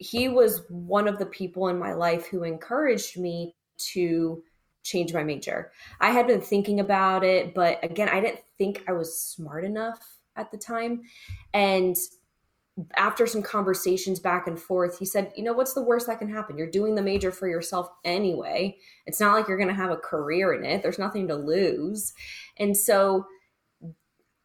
he 0.00 0.28
was 0.28 0.62
one 0.70 1.06
of 1.06 1.18
the 1.18 1.26
people 1.26 1.68
in 1.68 1.78
my 1.78 1.92
life 1.92 2.26
who 2.26 2.42
encouraged 2.42 3.18
me 3.18 3.54
to 3.76 4.42
change 4.82 5.12
my 5.12 5.22
major. 5.22 5.72
I 6.00 6.10
had 6.10 6.26
been 6.26 6.40
thinking 6.40 6.80
about 6.80 7.22
it, 7.22 7.54
but 7.54 7.84
again, 7.84 8.08
I 8.08 8.20
didn't 8.20 8.40
think 8.56 8.82
I 8.88 8.92
was 8.92 9.22
smart 9.22 9.62
enough 9.62 10.00
at 10.36 10.50
the 10.50 10.56
time. 10.56 11.02
And 11.52 11.96
after 12.96 13.26
some 13.26 13.42
conversations 13.42 14.20
back 14.20 14.46
and 14.46 14.58
forth, 14.58 14.98
he 14.98 15.04
said, 15.04 15.32
You 15.36 15.44
know, 15.44 15.52
what's 15.52 15.74
the 15.74 15.82
worst 15.82 16.06
that 16.06 16.18
can 16.18 16.32
happen? 16.32 16.56
You're 16.56 16.70
doing 16.70 16.94
the 16.94 17.02
major 17.02 17.30
for 17.30 17.46
yourself 17.46 17.90
anyway. 18.02 18.78
It's 19.04 19.20
not 19.20 19.34
like 19.34 19.48
you're 19.48 19.58
going 19.58 19.68
to 19.68 19.74
have 19.74 19.90
a 19.90 19.96
career 19.96 20.54
in 20.54 20.64
it, 20.64 20.82
there's 20.82 20.98
nothing 20.98 21.28
to 21.28 21.34
lose. 21.34 22.14
And 22.58 22.74
so, 22.74 23.26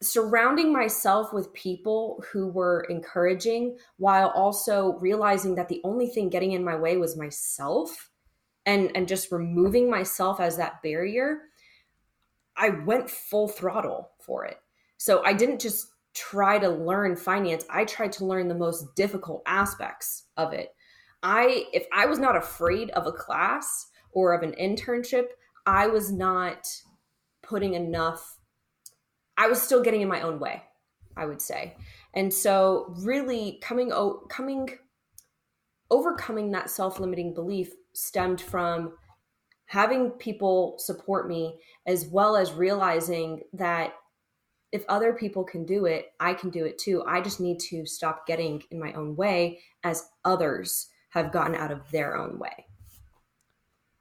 surrounding 0.02 0.72
myself 0.72 1.32
with 1.32 1.52
people 1.54 2.22
who 2.30 2.48
were 2.48 2.86
encouraging 2.90 3.78
while 3.96 4.28
also 4.34 4.98
realizing 5.00 5.54
that 5.54 5.68
the 5.68 5.80
only 5.84 6.06
thing 6.06 6.28
getting 6.28 6.52
in 6.52 6.62
my 6.62 6.76
way 6.76 6.96
was 6.96 7.16
myself 7.16 8.10
and 8.66 8.90
and 8.94 9.08
just 9.08 9.32
removing 9.32 9.90
myself 9.90 10.38
as 10.38 10.56
that 10.56 10.82
barrier 10.82 11.38
i 12.56 12.68
went 12.68 13.08
full 13.08 13.48
throttle 13.48 14.10
for 14.20 14.44
it. 14.44 14.58
So 14.98 15.22
i 15.24 15.32
didn't 15.32 15.60
just 15.60 15.88
try 16.12 16.58
to 16.58 16.68
learn 16.68 17.16
finance 17.16 17.64
i 17.70 17.84
tried 17.84 18.12
to 18.12 18.26
learn 18.26 18.48
the 18.48 18.54
most 18.54 18.94
difficult 18.96 19.42
aspects 19.46 20.24
of 20.36 20.52
it. 20.52 20.74
I 21.22 21.64
if 21.72 21.86
i 21.92 22.04
was 22.04 22.18
not 22.18 22.36
afraid 22.36 22.90
of 22.90 23.06
a 23.06 23.12
class 23.12 23.86
or 24.12 24.34
of 24.34 24.42
an 24.42 24.54
internship 24.60 25.28
i 25.64 25.86
was 25.86 26.12
not 26.12 26.68
putting 27.42 27.74
enough 27.74 28.35
I 29.36 29.48
was 29.48 29.60
still 29.60 29.82
getting 29.82 30.00
in 30.00 30.08
my 30.08 30.22
own 30.22 30.38
way, 30.38 30.62
I 31.16 31.26
would 31.26 31.40
say. 31.40 31.76
And 32.14 32.32
so 32.32 32.94
really 32.98 33.58
coming 33.62 33.92
coming 34.28 34.70
overcoming 35.90 36.50
that 36.50 36.70
self-limiting 36.70 37.34
belief 37.34 37.72
stemmed 37.92 38.40
from 38.40 38.92
having 39.66 40.10
people 40.10 40.76
support 40.78 41.28
me 41.28 41.58
as 41.86 42.06
well 42.06 42.36
as 42.36 42.52
realizing 42.52 43.42
that 43.52 43.94
if 44.72 44.84
other 44.88 45.12
people 45.12 45.44
can 45.44 45.64
do 45.64 45.86
it, 45.86 46.12
I 46.18 46.34
can 46.34 46.50
do 46.50 46.64
it 46.64 46.78
too. 46.78 47.04
I 47.06 47.20
just 47.20 47.40
need 47.40 47.60
to 47.70 47.86
stop 47.86 48.26
getting 48.26 48.62
in 48.70 48.80
my 48.80 48.92
own 48.94 49.16
way 49.16 49.60
as 49.84 50.08
others 50.24 50.88
have 51.10 51.32
gotten 51.32 51.54
out 51.54 51.70
of 51.70 51.90
their 51.90 52.16
own 52.16 52.38
way. 52.38 52.65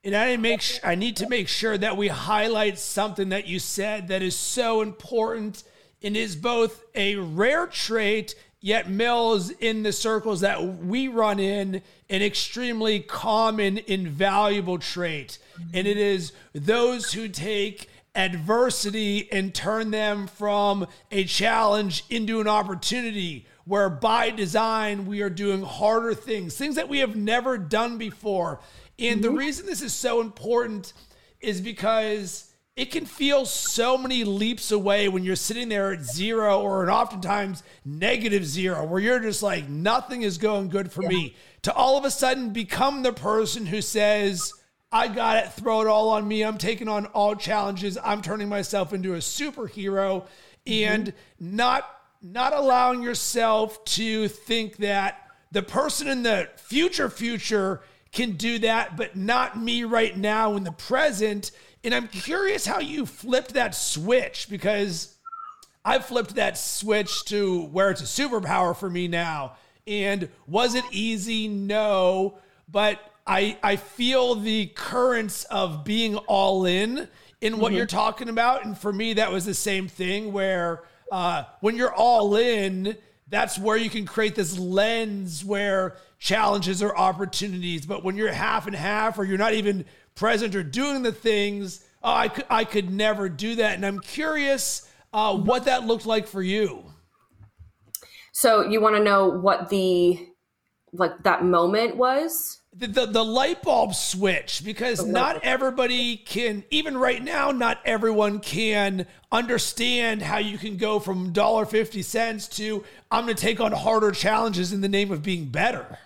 And 0.05 0.15
I 0.15 0.37
make 0.37 0.61
sh- 0.61 0.79
I 0.83 0.93
need 0.93 1.17
to 1.17 1.27
make 1.27 1.47
sure 1.47 1.77
that 1.77 1.97
we 1.97 2.07
highlight 2.07 2.77
something 2.77 3.29
that 3.29 3.47
you 3.47 3.57
said 3.57 4.09
that 4.09 4.21
is 4.21 4.35
so 4.35 4.81
important. 4.81 5.63
And 6.03 6.15
is 6.15 6.35
both 6.35 6.83
a 6.93 7.15
rare 7.15 7.65
trait 7.65 8.35
yet 8.61 8.87
Mills 8.87 9.49
in 9.49 9.81
the 9.81 9.91
circles 9.91 10.41
that 10.41 10.63
we 10.63 11.07
run 11.07 11.39
in 11.39 11.81
an 12.09 12.21
extremely 12.21 12.99
common 12.99 13.79
invaluable 13.87 14.77
trait. 14.77 15.39
And 15.73 15.87
it 15.87 15.97
is 15.97 16.31
those 16.53 17.13
who 17.13 17.27
take 17.27 17.89
adversity 18.13 19.31
and 19.31 19.53
turn 19.53 19.89
them 19.91 20.27
from 20.27 20.87
a 21.11 21.23
challenge 21.25 22.05
into 22.09 22.39
an 22.39 22.47
opportunity 22.47 23.45
where 23.65 23.89
by 23.89 24.29
design 24.29 25.07
we 25.07 25.21
are 25.21 25.29
doing 25.29 25.63
harder 25.63 26.13
things 26.13 26.55
things 26.55 26.75
that 26.75 26.87
we 26.87 26.99
have 26.99 27.15
never 27.15 27.57
done 27.57 27.97
before 27.97 28.59
and 28.99 29.23
the 29.23 29.27
mm-hmm. 29.27 29.37
reason 29.37 29.65
this 29.65 29.81
is 29.81 29.93
so 29.93 30.21
important 30.21 30.93
is 31.39 31.61
because 31.61 32.51
it 32.75 32.91
can 32.91 33.05
feel 33.05 33.45
so 33.45 33.97
many 33.97 34.25
leaps 34.25 34.71
away 34.71 35.07
when 35.07 35.23
you're 35.23 35.37
sitting 35.37 35.69
there 35.69 35.93
at 35.93 36.03
zero 36.03 36.61
or 36.61 36.83
an 36.83 36.89
oftentimes 36.89 37.63
negative 37.85 38.45
zero, 38.45 38.83
where 38.85 38.99
you're 38.99 39.19
just 39.19 39.41
like, 39.41 39.69
nothing 39.69 40.23
is 40.23 40.37
going 40.37 40.67
good 40.67 40.91
for 40.91 41.03
yeah. 41.03 41.09
me, 41.09 41.35
to 41.61 41.73
all 41.73 41.97
of 41.97 42.03
a 42.03 42.11
sudden 42.11 42.51
become 42.51 43.01
the 43.01 43.13
person 43.13 43.65
who 43.65 43.81
says, 43.81 44.51
I 44.91 45.07
got 45.07 45.37
it, 45.37 45.53
throw 45.53 45.81
it 45.81 45.87
all 45.87 46.09
on 46.09 46.27
me. 46.27 46.43
I'm 46.43 46.57
taking 46.57 46.89
on 46.89 47.05
all 47.07 47.35
challenges. 47.35 47.97
I'm 48.03 48.21
turning 48.21 48.49
myself 48.49 48.93
into 48.93 49.13
a 49.13 49.19
superhero 49.19 50.23
mm-hmm. 50.65 50.93
and 50.93 51.13
not 51.39 51.89
not 52.21 52.53
allowing 52.53 53.03
yourself 53.03 53.83
to 53.85 54.27
think 54.27 54.77
that 54.77 55.29
the 55.51 55.61
person 55.61 56.07
in 56.07 56.23
the 56.23 56.49
future 56.55 57.09
future 57.09 57.81
can 58.15 58.31
do 58.31 58.59
that, 58.59 58.97
but 58.97 59.15
not 59.15 59.59
me 59.59 59.83
right 59.83 60.17
now 60.17 60.55
in 60.55 60.63
the 60.63 60.71
present. 60.71 61.51
And 61.83 61.93
I'm 61.93 62.07
curious 62.07 62.65
how 62.65 62.79
you 62.79 63.05
flipped 63.05 63.53
that 63.53 63.75
switch 63.75 64.47
because 64.49 65.15
I 65.83 65.99
flipped 65.99 66.35
that 66.35 66.57
switch 66.57 67.25
to 67.25 67.65
where 67.65 67.91
it's 67.91 68.01
a 68.01 68.05
superpower 68.05 68.75
for 68.75 68.89
me 68.89 69.07
now. 69.07 69.57
And 69.85 70.29
was 70.47 70.73
it 70.73 70.83
easy? 70.91 71.47
No, 71.47 72.39
but 72.71 72.99
I 73.27 73.57
I 73.61 73.75
feel 73.75 74.33
the 74.33 74.67
currents 74.67 75.43
of 75.45 75.83
being 75.83 76.15
all 76.17 76.65
in 76.65 77.07
in 77.41 77.59
what 77.59 77.69
mm-hmm. 77.69 77.77
you're 77.77 77.85
talking 77.85 78.29
about. 78.29 78.65
And 78.65 78.75
for 78.75 78.91
me, 78.91 79.13
that 79.13 79.31
was 79.31 79.45
the 79.45 79.53
same 79.53 79.87
thing 79.87 80.33
where 80.33 80.83
uh, 81.11 81.43
when 81.59 81.75
you're 81.75 81.93
all 81.93 82.35
in, 82.35 82.97
that's 83.27 83.59
where 83.59 83.77
you 83.77 83.91
can 83.91 84.05
create 84.05 84.33
this 84.33 84.57
lens 84.57 85.45
where 85.45 85.97
challenges 86.25 86.81
or 86.81 86.97
opportunities. 86.97 87.85
But 87.85 88.03
when 88.03 88.15
you're 88.15 88.33
half 88.33 88.65
and 88.65 88.75
half, 88.75 89.19
or 89.19 89.23
you're 89.23 89.37
not 89.37 89.53
even 89.53 89.85
present 90.15 90.55
or 90.55 90.63
doing 90.63 91.03
the 91.03 91.11
things, 91.11 91.85
oh, 92.03 92.11
I 92.11 92.27
could 92.27 92.45
I 92.49 92.65
could 92.65 92.89
never 92.89 93.29
do 93.29 93.55
that. 93.55 93.75
And 93.75 93.85
I'm 93.85 93.99
curious 93.99 94.89
uh, 95.13 95.37
what 95.37 95.65
that 95.65 95.85
looked 95.85 96.07
like 96.07 96.27
for 96.27 96.41
you. 96.41 96.83
So 98.31 98.67
you 98.67 98.81
want 98.81 98.95
to 98.95 99.03
know 99.03 99.27
what 99.29 99.69
the 99.69 100.19
like 100.91 101.23
that 101.23 101.45
moment 101.45 101.95
was? 101.95 102.59
the, 102.77 102.87
the, 102.87 103.05
the 103.05 103.23
light 103.23 103.61
bulb 103.61 103.95
switch 103.95 104.61
because 104.65 105.05
not 105.05 105.43
everybody 105.43 106.17
can 106.17 106.63
even 106.71 106.97
right 106.97 107.23
now 107.23 107.51
not 107.51 107.79
everyone 107.85 108.39
can 108.39 109.07
understand 109.31 110.21
how 110.21 110.39
you 110.39 110.57
can 110.57 110.75
go 110.75 110.99
from 110.99 111.31
dollar 111.31 111.65
50 111.65 112.01
cents 112.01 112.49
to 112.49 112.83
i'm 113.11 113.25
going 113.25 113.35
to 113.35 113.41
take 113.41 113.61
on 113.61 113.71
harder 113.71 114.11
challenges 114.11 114.73
in 114.73 114.81
the 114.81 114.89
name 114.89 115.11
of 115.11 115.23
being 115.23 115.45
better 115.45 115.97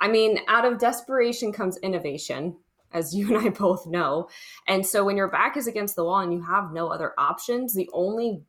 i 0.00 0.08
mean 0.08 0.38
out 0.48 0.64
of 0.64 0.78
desperation 0.78 1.52
comes 1.52 1.76
innovation 1.78 2.56
as 2.92 3.14
you 3.14 3.28
and 3.28 3.46
i 3.46 3.48
both 3.58 3.86
know 3.86 4.28
and 4.66 4.84
so 4.84 5.04
when 5.04 5.16
your 5.16 5.28
back 5.28 5.56
is 5.56 5.66
against 5.66 5.96
the 5.96 6.04
wall 6.04 6.20
and 6.20 6.32
you 6.32 6.42
have 6.42 6.72
no 6.72 6.88
other 6.88 7.12
options 7.18 7.74
the 7.74 7.88
only 7.92 8.42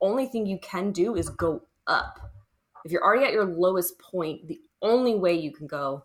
only 0.00 0.26
thing 0.26 0.46
you 0.46 0.58
can 0.58 0.92
do 0.92 1.16
is 1.16 1.28
go 1.28 1.62
up. 1.86 2.32
If 2.84 2.92
you're 2.92 3.02
already 3.02 3.24
at 3.24 3.32
your 3.32 3.44
lowest 3.44 3.98
point, 3.98 4.46
the 4.48 4.60
only 4.82 5.14
way 5.14 5.34
you 5.34 5.52
can 5.52 5.66
go 5.66 6.04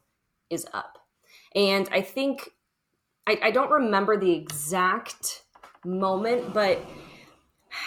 is 0.49 0.65
up. 0.73 0.97
And 1.55 1.87
I 1.91 2.01
think, 2.01 2.49
I, 3.27 3.39
I 3.43 3.51
don't 3.51 3.69
remember 3.69 4.17
the 4.17 4.31
exact 4.31 5.43
moment, 5.85 6.53
but 6.53 6.83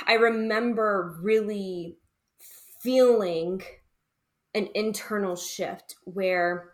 I 0.07 0.15
remember 0.15 1.17
really 1.21 1.97
feeling 2.81 3.63
an 4.55 4.69
internal 4.75 5.35
shift 5.35 5.97
where 6.05 6.74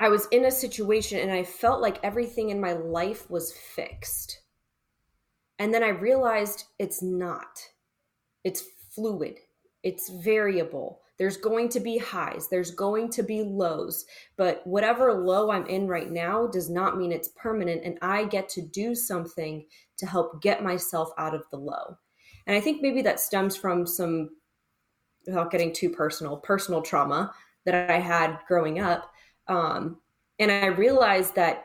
I 0.00 0.08
was 0.08 0.26
in 0.30 0.44
a 0.44 0.50
situation 0.50 1.18
and 1.18 1.32
I 1.32 1.42
felt 1.42 1.80
like 1.80 1.98
everything 2.02 2.50
in 2.50 2.60
my 2.60 2.72
life 2.72 3.28
was 3.30 3.52
fixed. 3.52 4.40
And 5.58 5.74
then 5.74 5.82
I 5.82 5.88
realized 5.88 6.64
it's 6.78 7.02
not. 7.02 7.60
It's 8.44 8.62
fluid, 8.94 9.38
it's 9.82 10.08
variable. 10.08 11.00
There's 11.18 11.36
going 11.36 11.68
to 11.70 11.80
be 11.80 11.98
highs, 11.98 12.48
there's 12.48 12.70
going 12.70 13.10
to 13.10 13.24
be 13.24 13.42
lows, 13.42 14.06
but 14.36 14.64
whatever 14.64 15.12
low 15.12 15.50
I'm 15.50 15.66
in 15.66 15.88
right 15.88 16.10
now 16.10 16.46
does 16.46 16.70
not 16.70 16.96
mean 16.96 17.10
it's 17.10 17.30
permanent. 17.36 17.82
And 17.84 17.98
I 18.00 18.24
get 18.24 18.48
to 18.50 18.62
do 18.62 18.94
something 18.94 19.66
to 19.96 20.06
help 20.06 20.40
get 20.40 20.62
myself 20.62 21.10
out 21.18 21.34
of 21.34 21.42
the 21.50 21.56
low. 21.56 21.96
And 22.46 22.56
I 22.56 22.60
think 22.60 22.80
maybe 22.80 23.02
that 23.02 23.18
stems 23.18 23.56
from 23.56 23.84
some, 23.84 24.30
without 25.26 25.50
getting 25.50 25.72
too 25.72 25.90
personal, 25.90 26.36
personal 26.36 26.82
trauma 26.82 27.34
that 27.66 27.90
I 27.90 27.98
had 27.98 28.38
growing 28.46 28.78
up. 28.78 29.10
Um, 29.48 29.98
and 30.38 30.50
I 30.50 30.66
realized 30.66 31.34
that 31.34 31.64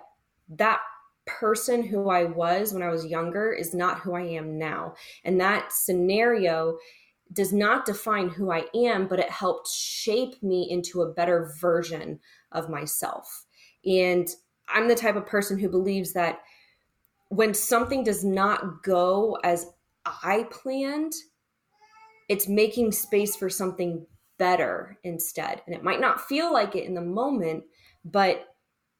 that 0.50 0.80
person 1.26 1.84
who 1.84 2.10
I 2.10 2.26
was 2.26 2.74
when 2.74 2.84
I 2.84 2.90
was 2.90 3.06
younger 3.06 3.54
is 3.54 3.74
not 3.74 4.00
who 4.00 4.14
I 4.14 4.24
am 4.24 4.58
now. 4.58 4.96
And 5.24 5.40
that 5.40 5.72
scenario 5.72 6.78
does 7.32 7.54
not 7.54 7.86
define 7.86 8.30
who 8.30 8.52
I 8.52 8.66
am, 8.76 9.08
but 9.08 9.20
it 9.20 9.30
helped 9.30 9.68
shape 9.70 10.42
me 10.44 10.68
into 10.70 11.02
a 11.02 11.14
better 11.14 11.54
version 11.60 12.20
of 12.52 12.70
myself. 12.70 13.46
And 13.86 14.28
I'm 14.68 14.88
the 14.88 14.96
type 14.96 15.16
of 15.16 15.26
person 15.26 15.58
who 15.58 15.70
believes 15.70 16.14
that 16.14 16.42
when 17.30 17.54
something 17.54 18.04
does 18.04 18.24
not 18.24 18.84
go 18.84 19.38
as 19.44 19.68
I 20.06 20.48
planned, 20.52 21.14
it's 22.30 22.48
making 22.48 22.92
space 22.92 23.36
for 23.36 23.50
something 23.50 24.06
better 24.38 24.98
instead. 25.04 25.62
And 25.66 25.76
it 25.76 25.84
might 25.84 26.02
not 26.02 26.22
feel 26.22 26.52
like 26.52 26.76
it 26.76 26.86
in 26.86 26.94
the 26.94 27.02
moment, 27.02 27.64
but 28.06 28.48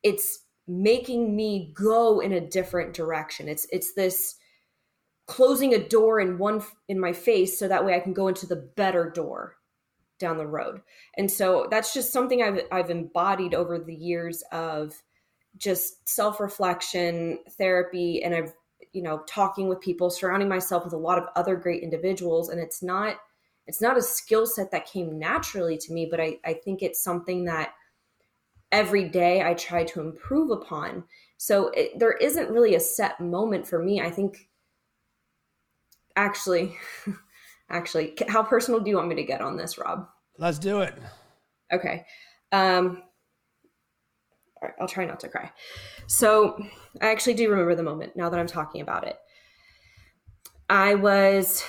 it's 0.04 0.40
making 0.68 1.36
me 1.36 1.74
go 1.76 2.20
in 2.20 2.34
a 2.34 2.42
different 2.42 2.94
direction. 2.94 3.48
It's 3.48 3.68
it's 3.72 3.94
this 3.94 4.36
closing 5.26 5.74
a 5.74 5.88
door 5.88 6.20
in 6.20 6.38
one 6.38 6.62
in 6.88 7.00
my 7.00 7.14
face 7.14 7.58
so 7.58 7.68
that 7.68 7.86
way 7.86 7.96
I 7.96 8.00
can 8.00 8.14
go 8.14 8.28
into 8.28 8.46
the 8.46 8.56
better 8.76 9.10
door 9.10 9.56
down 10.20 10.38
the 10.38 10.48
road. 10.48 10.82
And 11.18 11.30
so 11.30 11.68
that's 11.70 11.94
just 11.94 12.14
something 12.14 12.42
I've 12.42 12.62
I've 12.72 12.90
embodied 12.90 13.54
over 13.54 13.80
the 13.80 13.96
years 13.96 14.44
of 14.52 15.02
just 15.58 16.08
self-reflection, 16.10 17.40
therapy 17.58 18.24
and 18.24 18.34
I've 18.34 18.54
you 18.94 19.02
know 19.02 19.24
talking 19.28 19.68
with 19.68 19.82
people, 19.82 20.10
surrounding 20.10 20.50
myself 20.50 20.84
with 20.84 20.94
a 20.94 20.98
lot 20.98 21.18
of 21.18 21.26
other 21.36 21.56
great 21.56 21.84
individuals 21.84 22.50
and 22.50 22.60
it's 22.60 22.82
not 22.82 23.18
it's 23.66 23.82
not 23.82 23.98
a 23.98 24.02
skill 24.02 24.46
set 24.46 24.72
that 24.72 24.86
came 24.86 25.18
naturally 25.20 25.78
to 25.78 25.94
me, 25.94 26.08
but 26.10 26.20
I 26.22 26.38
I 26.46 26.54
think 26.54 26.82
it's 26.82 27.04
something 27.04 27.46
that 27.46 27.74
every 28.74 29.08
day 29.08 29.42
I 29.42 29.54
try 29.54 29.86
to 29.86 30.02
improve 30.02 30.52
upon. 30.52 31.06
So 31.38 31.70
it, 31.70 31.98
there 32.00 32.14
isn't 32.14 32.50
really 32.50 32.76
a 32.76 32.80
set 32.80 33.22
moment 33.22 33.66
for 33.66 33.82
me. 33.82 34.02
I 34.02 34.10
think 34.10 34.50
actually, 36.16 36.76
actually, 37.70 38.16
how 38.28 38.44
personal 38.44 38.82
do 38.82 38.90
you 38.90 38.98
want 38.98 39.08
me 39.08 39.16
to 39.16 39.24
get 39.24 39.40
on 39.40 39.56
this, 39.56 39.78
Rob? 39.78 40.08
Let's 40.38 40.60
do 40.60 40.82
it. 40.82 40.96
Okay. 41.72 42.06
Um, 42.52 43.04
all 44.62 44.70
right, 44.70 44.74
I'll 44.82 44.88
try 44.88 45.06
not 45.06 45.20
to 45.22 45.30
cry. 45.30 45.52
So 46.08 46.62
I 47.00 47.12
actually 47.12 47.36
do 47.36 47.50
remember 47.50 47.76
the 47.76 47.84
moment 47.84 48.16
now 48.16 48.30
that 48.30 48.40
I'm 48.40 48.48
talking 48.48 48.82
about 48.82 49.08
it. 49.08 49.18
I 50.70 50.96
was 50.96 51.64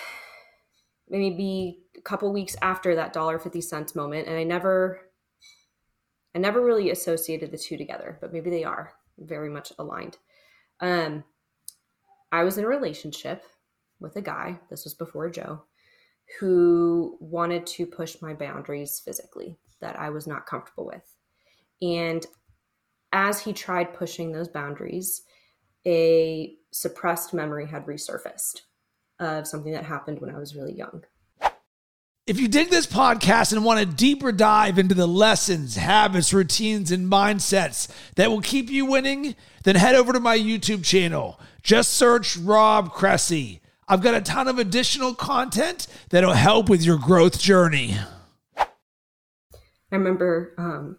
maybe 1.08 1.80
a 1.96 2.00
couple 2.00 2.32
weeks 2.32 2.56
after 2.62 2.94
that 2.94 3.12
dollar 3.12 3.38
fifty 3.38 3.60
cents 3.60 3.94
moment, 3.94 4.28
and 4.28 4.38
I 4.38 4.44
never, 4.44 5.00
I 6.34 6.38
never 6.38 6.64
really 6.64 6.90
associated 6.90 7.50
the 7.50 7.58
two 7.58 7.76
together, 7.76 8.18
but 8.20 8.32
maybe 8.32 8.50
they 8.50 8.64
are 8.64 8.92
very 9.18 9.48
much 9.48 9.72
aligned. 9.78 10.18
Um, 10.80 11.24
I 12.32 12.42
was 12.42 12.58
in 12.58 12.64
a 12.64 12.68
relationship 12.68 13.44
with 14.00 14.16
a 14.16 14.22
guy, 14.22 14.58
this 14.68 14.84
was 14.84 14.94
before 14.94 15.30
Joe, 15.30 15.62
who 16.40 17.16
wanted 17.20 17.66
to 17.66 17.86
push 17.86 18.20
my 18.20 18.34
boundaries 18.34 19.00
physically 19.04 19.56
that 19.80 19.98
I 19.98 20.10
was 20.10 20.26
not 20.26 20.46
comfortable 20.46 20.86
with. 20.86 21.14
And 21.80 22.26
as 23.12 23.40
he 23.40 23.52
tried 23.52 23.94
pushing 23.94 24.32
those 24.32 24.48
boundaries, 24.48 25.22
a 25.86 26.56
suppressed 26.72 27.34
memory 27.34 27.66
had 27.66 27.86
resurfaced 27.86 28.62
of 29.20 29.46
something 29.46 29.72
that 29.72 29.84
happened 29.84 30.20
when 30.20 30.34
I 30.34 30.38
was 30.38 30.56
really 30.56 30.74
young. 30.74 31.04
If 32.26 32.40
you 32.40 32.48
dig 32.48 32.70
this 32.70 32.86
podcast 32.86 33.52
and 33.52 33.66
want 33.66 33.80
a 33.80 33.84
deeper 33.84 34.32
dive 34.32 34.78
into 34.78 34.94
the 34.94 35.06
lessons, 35.06 35.76
habits, 35.76 36.32
routines, 36.32 36.90
and 36.90 37.12
mindsets 37.12 37.86
that 38.14 38.30
will 38.30 38.40
keep 38.40 38.70
you 38.70 38.86
winning, 38.86 39.36
then 39.64 39.76
head 39.76 39.94
over 39.94 40.10
to 40.14 40.20
my 40.20 40.38
YouTube 40.38 40.82
channel. 40.82 41.38
Just 41.62 41.92
search 41.92 42.38
Rob 42.38 42.92
Cressy. 42.92 43.60
I've 43.86 44.00
got 44.00 44.14
a 44.14 44.22
ton 44.22 44.48
of 44.48 44.58
additional 44.58 45.14
content 45.14 45.86
that'll 46.08 46.32
help 46.32 46.70
with 46.70 46.82
your 46.82 46.96
growth 46.96 47.38
journey. 47.38 47.98
I 48.56 48.66
remember, 49.90 50.54
um, 50.56 50.96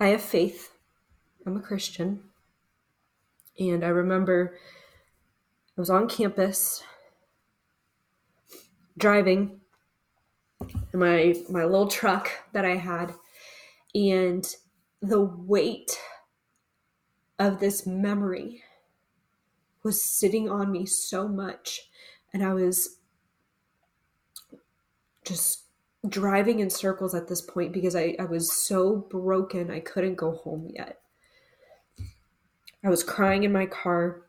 I 0.00 0.08
have 0.08 0.22
faith. 0.22 0.72
I'm 1.44 1.56
a 1.56 1.60
Christian. 1.60 2.22
And 3.58 3.84
I 3.84 3.88
remember 3.88 4.56
I 5.76 5.80
was 5.80 5.90
on 5.90 6.08
campus 6.08 6.84
driving 8.96 9.60
my 10.92 11.34
my 11.48 11.64
little 11.64 11.86
truck 11.88 12.30
that 12.52 12.64
I 12.64 12.76
had 12.76 13.14
and 13.94 14.44
the 15.00 15.20
weight 15.20 15.98
of 17.38 17.60
this 17.60 17.86
memory 17.86 18.62
was 19.84 20.02
sitting 20.02 20.50
on 20.50 20.72
me 20.72 20.84
so 20.84 21.28
much 21.28 21.88
and 22.34 22.44
I 22.44 22.54
was 22.54 22.98
just 25.24 25.67
driving 26.08 26.60
in 26.60 26.70
circles 26.70 27.14
at 27.14 27.28
this 27.28 27.40
point 27.40 27.72
because 27.72 27.96
I, 27.96 28.16
I 28.18 28.24
was 28.24 28.52
so 28.52 28.96
broken 28.96 29.70
I 29.70 29.80
couldn't 29.80 30.16
go 30.16 30.32
home 30.32 30.68
yet. 30.74 31.00
I 32.84 32.88
was 32.88 33.02
crying 33.02 33.44
in 33.44 33.52
my 33.52 33.66
car 33.66 34.22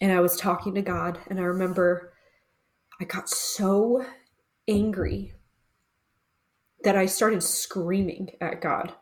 and 0.00 0.12
I 0.12 0.20
was 0.20 0.36
talking 0.36 0.74
to 0.74 0.82
God 0.82 1.18
and 1.28 1.38
I 1.38 1.44
remember 1.44 2.12
I 3.00 3.04
got 3.04 3.28
so 3.28 4.04
angry 4.66 5.32
that 6.84 6.96
I 6.96 7.06
started 7.06 7.42
screaming 7.42 8.30
at 8.40 8.60
God, 8.60 8.92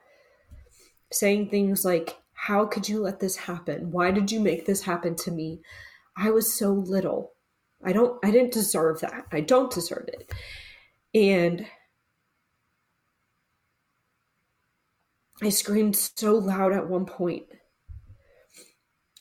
saying 1.13 1.49
things 1.49 1.85
like, 1.85 2.17
How 2.33 2.67
could 2.67 2.89
you 2.89 3.01
let 3.01 3.21
this 3.21 3.37
happen? 3.37 3.91
Why 3.91 4.11
did 4.11 4.31
you 4.31 4.41
make 4.41 4.67
this 4.67 4.83
happen 4.83 5.15
to 5.17 5.31
me? 5.31 5.61
I 6.17 6.31
was 6.31 6.59
so 6.59 6.73
little. 6.73 7.33
I 7.85 7.93
don't, 7.93 8.19
I 8.25 8.31
didn't 8.31 8.53
deserve 8.53 9.01
that. 9.01 9.27
I 9.33 9.41
don't 9.41 9.71
deserve 9.71 10.09
it. 10.09 10.33
And 11.17 11.67
I 15.43 15.49
screamed 15.49 15.97
so 15.97 16.35
loud 16.35 16.75
at 16.75 16.91
one 16.91 17.07
point 17.07 17.47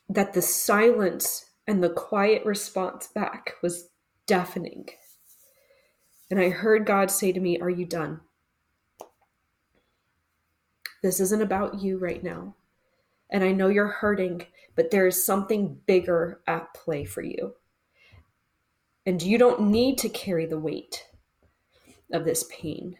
that 0.10 0.34
the 0.34 0.41
silence 0.41 1.45
and 1.65 1.81
the 1.81 1.89
quiet 1.89 2.45
response 2.45 3.08
back 3.08 3.53
was 3.63 3.91
deafening. 4.27 4.89
And 6.29 6.38
I 6.38 6.49
heard 6.49 6.86
God 6.86 7.10
say 7.10 7.31
to 7.31 7.39
me, 7.39 7.62
Are 7.62 7.69
you 7.69 7.86
done? 7.86 8.19
This 11.01 11.21
isn't 11.21 11.41
about 11.41 11.81
you 11.81 11.97
right 11.97 12.21
now. 12.21 12.55
And 13.29 13.41
I 13.41 13.53
know 13.53 13.69
you're 13.69 13.88
hurting, 13.88 14.45
but 14.75 14.91
there 14.91 15.08
is 15.08 15.25
something 15.25 15.79
bigger 15.86 16.41
at 16.45 16.73
play 16.73 17.05
for 17.05 17.21
you. 17.21 17.53
And 19.05 19.23
you 19.23 19.38
don't 19.38 19.69
need 19.69 19.97
to 19.99 20.10
carry 20.10 20.45
the 20.45 20.60
weight 20.60 21.05
of 22.11 22.25
this 22.25 22.45
pain. 22.49 22.97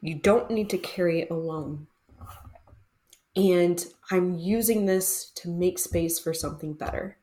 You 0.00 0.16
don't 0.16 0.50
need 0.50 0.70
to 0.70 0.78
carry 0.78 1.20
it 1.20 1.30
alone. 1.30 1.86
And 3.36 3.84
I'm 4.10 4.34
using 4.34 4.84
this 4.84 5.30
to 5.36 5.48
make 5.48 5.78
space 5.78 6.18
for 6.18 6.34
something 6.34 6.74
better. 6.74 7.16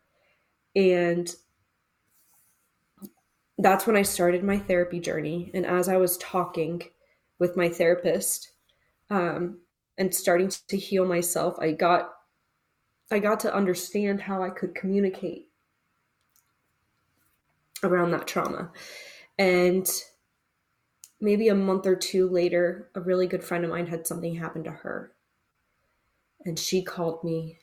And 0.75 1.33
that's 3.57 3.85
when 3.85 3.97
I 3.97 4.01
started 4.03 4.43
my 4.43 4.57
therapy 4.57 4.99
journey. 4.99 5.51
And 5.53 5.65
as 5.65 5.89
I 5.89 5.97
was 5.97 6.17
talking 6.17 6.83
with 7.37 7.57
my 7.57 7.69
therapist 7.69 8.51
um, 9.09 9.59
and 9.97 10.15
starting 10.15 10.49
to 10.69 10.77
heal 10.77 11.05
myself, 11.05 11.57
I 11.59 11.73
got 11.73 12.13
I 13.11 13.19
got 13.19 13.39
to 13.41 13.53
understand 13.53 14.21
how 14.21 14.43
I 14.43 14.51
could 14.51 14.75
communicate 14.75 15.48
around 17.83 18.11
that 18.11 18.27
trauma. 18.27 18.71
And 19.37 19.87
maybe 21.21 21.47
a 21.47 21.55
month 21.55 21.85
or 21.85 21.95
two 21.95 22.29
later, 22.29 22.89
a 22.95 23.01
really 23.01 23.27
good 23.27 23.43
friend 23.43 23.63
of 23.63 23.69
mine 23.69 23.87
had 23.87 24.07
something 24.07 24.35
happen 24.35 24.63
to 24.63 24.71
her. 24.71 25.13
And 26.45 26.57
she 26.57 26.81
called 26.81 27.23
me 27.23 27.59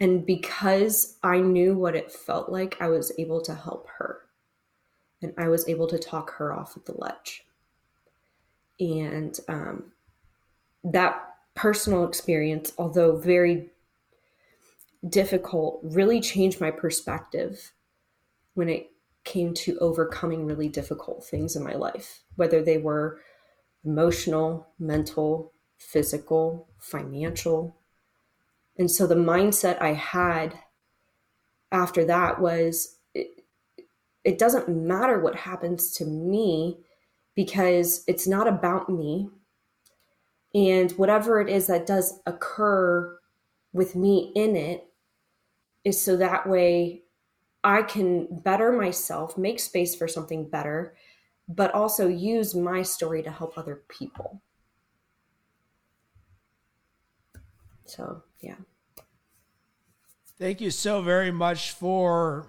and 0.00 0.24
because 0.24 1.16
I 1.22 1.40
knew 1.40 1.74
what 1.74 1.96
it 1.96 2.12
felt 2.12 2.48
like, 2.48 2.76
I 2.80 2.88
was 2.88 3.12
able 3.18 3.40
to 3.42 3.54
help 3.54 3.88
her. 3.98 4.20
And 5.20 5.32
I 5.36 5.48
was 5.48 5.68
able 5.68 5.88
to 5.88 5.98
talk 5.98 6.34
her 6.34 6.52
off 6.52 6.76
of 6.76 6.84
the 6.84 6.96
ledge. 6.96 7.44
And 8.78 9.38
um, 9.48 9.92
that 10.84 11.34
personal 11.54 12.06
experience, 12.06 12.72
although 12.78 13.16
very 13.16 13.70
difficult, 15.08 15.80
really 15.82 16.20
changed 16.20 16.60
my 16.60 16.70
perspective 16.70 17.72
when 18.58 18.68
it 18.68 18.90
came 19.22 19.54
to 19.54 19.78
overcoming 19.78 20.44
really 20.44 20.68
difficult 20.68 21.24
things 21.24 21.54
in 21.54 21.62
my 21.62 21.74
life, 21.74 22.24
whether 22.34 22.60
they 22.60 22.76
were 22.76 23.20
emotional, 23.84 24.66
mental, 24.80 25.52
physical, 25.78 26.68
financial, 26.80 27.76
and 28.76 28.90
so 28.90 29.06
the 29.06 29.14
mindset 29.14 29.80
I 29.80 29.92
had 29.92 30.58
after 31.70 32.04
that 32.06 32.40
was 32.40 32.96
it, 33.14 33.28
it 34.24 34.40
doesn't 34.40 34.68
matter 34.68 35.20
what 35.20 35.36
happens 35.36 35.92
to 35.92 36.04
me 36.04 36.78
because 37.36 38.02
it's 38.08 38.26
not 38.26 38.48
about 38.48 38.88
me. 38.88 39.28
And 40.52 40.90
whatever 40.92 41.40
it 41.40 41.48
is 41.48 41.68
that 41.68 41.86
does 41.86 42.20
occur 42.26 43.20
with 43.72 43.94
me 43.94 44.32
in 44.34 44.56
it 44.56 44.88
is 45.84 46.00
so 46.00 46.16
that 46.16 46.48
way 46.48 47.04
I 47.68 47.82
can 47.82 48.26
better 48.30 48.72
myself, 48.72 49.36
make 49.36 49.60
space 49.60 49.94
for 49.94 50.08
something 50.08 50.48
better, 50.48 50.94
but 51.46 51.74
also 51.74 52.08
use 52.08 52.54
my 52.54 52.80
story 52.80 53.22
to 53.22 53.30
help 53.30 53.58
other 53.58 53.82
people. 53.88 54.40
So, 57.84 58.22
yeah. 58.40 58.54
Thank 60.38 60.62
you 60.62 60.70
so 60.70 61.02
very 61.02 61.30
much 61.30 61.72
for 61.72 62.46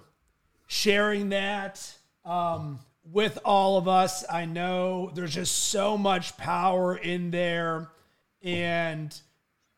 sharing 0.68 1.28
that 1.30 1.94
um, 2.24 2.80
with 3.04 3.40
all 3.44 3.78
of 3.78 3.90
us. 3.90 4.24
I 4.32 4.46
know 4.46 5.12
there's 5.14 5.36
just 5.36 5.66
so 5.66 5.98
much 5.98 6.38
power 6.38 6.96
in 6.96 7.30
there. 7.32 7.90
And 8.42 9.14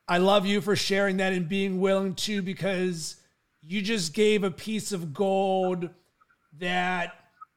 I 0.08 0.20
love 0.20 0.46
you 0.46 0.62
for 0.62 0.76
sharing 0.76 1.18
that 1.18 1.34
and 1.34 1.50
being 1.50 1.82
willing 1.82 2.14
to 2.14 2.44
because 2.44 3.16
you 3.64 3.82
just 3.82 4.14
gave 4.14 4.44
a 4.44 4.52
piece 4.52 4.92
of 4.92 5.14
gold 5.14 5.90
that 6.60 7.14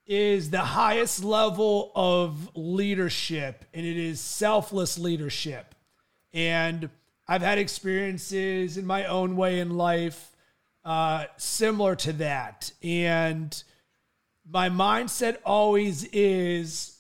is 0.07 0.51
the 0.51 0.61
highest 0.61 1.25
level 1.25 1.91
of 1.95 2.51
leadership, 2.55 3.65
and 3.73 3.87
it 3.87 3.97
is 3.97 4.21
selfless 4.21 4.99
leadership. 4.99 5.75
And 6.33 6.91
I've 7.27 7.43
had 7.43 7.59
experiences 7.59 8.77
in 8.77 8.87
my 8.87 9.07
own 9.07 9.37
way 9.37 9.61
in 9.61 9.77
life 9.77 10.31
uh, 10.85 11.25
similar 11.39 11.97
to 11.97 12.13
that. 12.15 12.71
And 12.83 13.63
my 14.49 14.69
mindset 14.69 15.39
always 15.45 16.05
is 16.05 16.99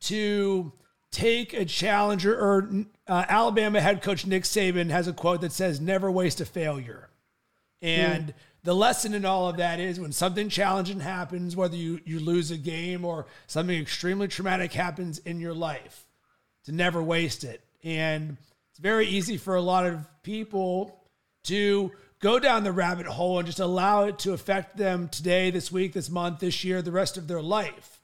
to 0.00 0.72
take 1.10 1.52
a 1.52 1.64
challenger 1.64 2.38
or 2.38 2.70
uh, 3.08 3.24
Alabama 3.28 3.80
head 3.80 4.02
coach 4.02 4.24
Nick 4.24 4.44
Saban 4.44 4.90
has 4.90 5.08
a 5.08 5.12
quote 5.12 5.40
that 5.40 5.52
says, 5.52 5.80
never 5.80 6.10
waste 6.10 6.40
a 6.40 6.44
failure. 6.44 7.07
And 7.80 8.28
mm. 8.28 8.34
the 8.64 8.74
lesson 8.74 9.14
in 9.14 9.24
all 9.24 9.48
of 9.48 9.58
that 9.58 9.80
is 9.80 10.00
when 10.00 10.12
something 10.12 10.48
challenging 10.48 11.00
happens, 11.00 11.56
whether 11.56 11.76
you, 11.76 12.00
you 12.04 12.20
lose 12.20 12.50
a 12.50 12.56
game 12.56 13.04
or 13.04 13.26
something 13.46 13.78
extremely 13.78 14.28
traumatic 14.28 14.72
happens 14.72 15.18
in 15.18 15.40
your 15.40 15.54
life, 15.54 16.06
to 16.64 16.72
never 16.72 17.02
waste 17.02 17.44
it. 17.44 17.62
And 17.84 18.36
it's 18.70 18.80
very 18.80 19.06
easy 19.06 19.36
for 19.36 19.54
a 19.54 19.62
lot 19.62 19.86
of 19.86 20.06
people 20.22 21.00
to 21.44 21.92
go 22.20 22.38
down 22.38 22.64
the 22.64 22.72
rabbit 22.72 23.06
hole 23.06 23.38
and 23.38 23.46
just 23.46 23.60
allow 23.60 24.04
it 24.04 24.18
to 24.20 24.32
affect 24.32 24.76
them 24.76 25.08
today, 25.08 25.50
this 25.50 25.70
week, 25.70 25.92
this 25.92 26.10
month, 26.10 26.40
this 26.40 26.64
year, 26.64 26.82
the 26.82 26.92
rest 26.92 27.16
of 27.16 27.28
their 27.28 27.42
life. 27.42 28.00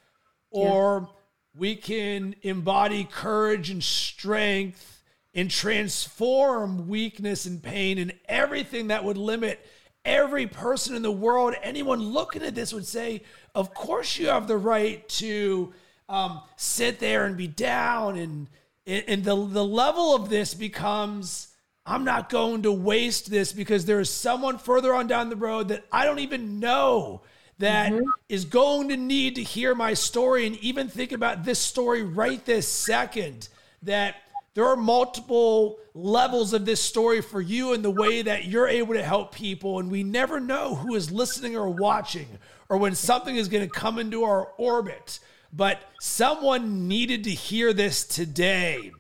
Or 0.51 1.01
yeah. 1.01 1.19
we 1.59 1.77
can 1.77 2.37
embody 2.43 3.05
courage 3.05 3.71
and 3.71 3.83
strength 3.83 4.94
and 5.35 5.51
transform 5.51 6.89
weakness 6.89 7.47
and 7.47 7.63
pain 7.63 7.99
and 7.99 8.13
everything 8.29 8.89
that 8.89 9.05
would 9.05 9.17
limit 9.17 9.65
every 10.05 10.47
person 10.47 10.95
in 10.95 11.03
the 11.03 11.11
world. 11.11 11.55
Anyone 11.63 12.01
looking 12.01 12.43
at 12.43 12.55
this 12.55 12.73
would 12.73 12.87
say, 12.87 13.23
Of 13.55 13.75
course, 13.75 14.19
you 14.19 14.29
have 14.29 14.47
the 14.47 14.57
right 14.57 15.07
to 15.11 15.73
um, 16.09 16.43
sit 16.57 17.01
there 17.01 17.25
and 17.25 17.37
be 17.37 17.49
down. 17.49 18.17
And, 18.17 18.49
and 18.87 19.25
the, 19.25 19.35
the 19.35 19.65
level 19.65 20.15
of 20.15 20.29
this 20.29 20.55
becomes 20.55 21.49
I'm 21.87 22.05
not 22.05 22.31
going 22.31 22.63
to 22.63 22.73
waste 22.73 23.31
this 23.31 23.53
because 23.53 23.85
there 23.85 24.01
is 24.01 24.09
someone 24.09 24.57
further 24.57 24.95
on 24.95 25.07
down 25.07 25.29
the 25.29 25.37
road 25.37 25.69
that 25.69 25.85
I 25.93 26.07
don't 26.07 26.21
even 26.21 26.59
know 26.59 27.23
that 27.59 27.93
mm-hmm. 27.93 28.09
is 28.29 28.47
going 28.47 28.89
to 28.89 28.97
need 28.97 29.37
to 29.37 29.43
hear 29.43 29.75
my 29.75 29.95
story 29.95 30.47
and 30.47 30.57
even 30.57 30.89
think 30.89 31.13
about 31.13 31.45
this 31.45 31.59
story 31.59 32.03
right 32.03 32.43
this 32.45 32.67
second. 32.67 33.49
That 33.83 34.17
there 34.55 34.67
are 34.67 34.77
multiple 34.77 35.79
levels 35.95 36.53
of 36.53 36.65
this 36.65 36.81
story 36.81 37.21
for 37.21 37.41
you 37.41 37.73
and 37.73 37.85
the 37.85 37.91
way 37.91 38.23
that 38.23 38.45
you're 38.45 38.69
able 38.69 38.95
to 38.95 39.03
help 39.03 39.35
people. 39.35 39.81
And 39.81 39.91
we 39.91 40.05
never 40.05 40.39
know 40.39 40.77
who 40.77 40.95
is 40.95 41.11
listening 41.11 41.57
or 41.57 41.69
watching 41.69 42.29
or 42.69 42.77
when 42.77 42.95
something 42.95 43.35
is 43.35 43.49
going 43.49 43.69
to 43.69 43.73
come 43.73 43.99
into 43.99 44.23
our 44.23 44.47
orbit. 44.57 45.19
But 45.53 45.83
someone 46.01 46.87
needed 46.87 47.25
to 47.25 47.31
hear 47.31 47.73
this 47.73 48.05
today 48.05 48.93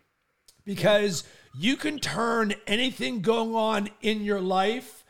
because 0.64 1.24
you 1.56 1.76
can 1.76 2.00
turn 2.00 2.54
anything 2.66 3.20
going 3.20 3.54
on 3.54 3.88
in 4.02 4.22
your 4.24 4.40
life 4.40 5.04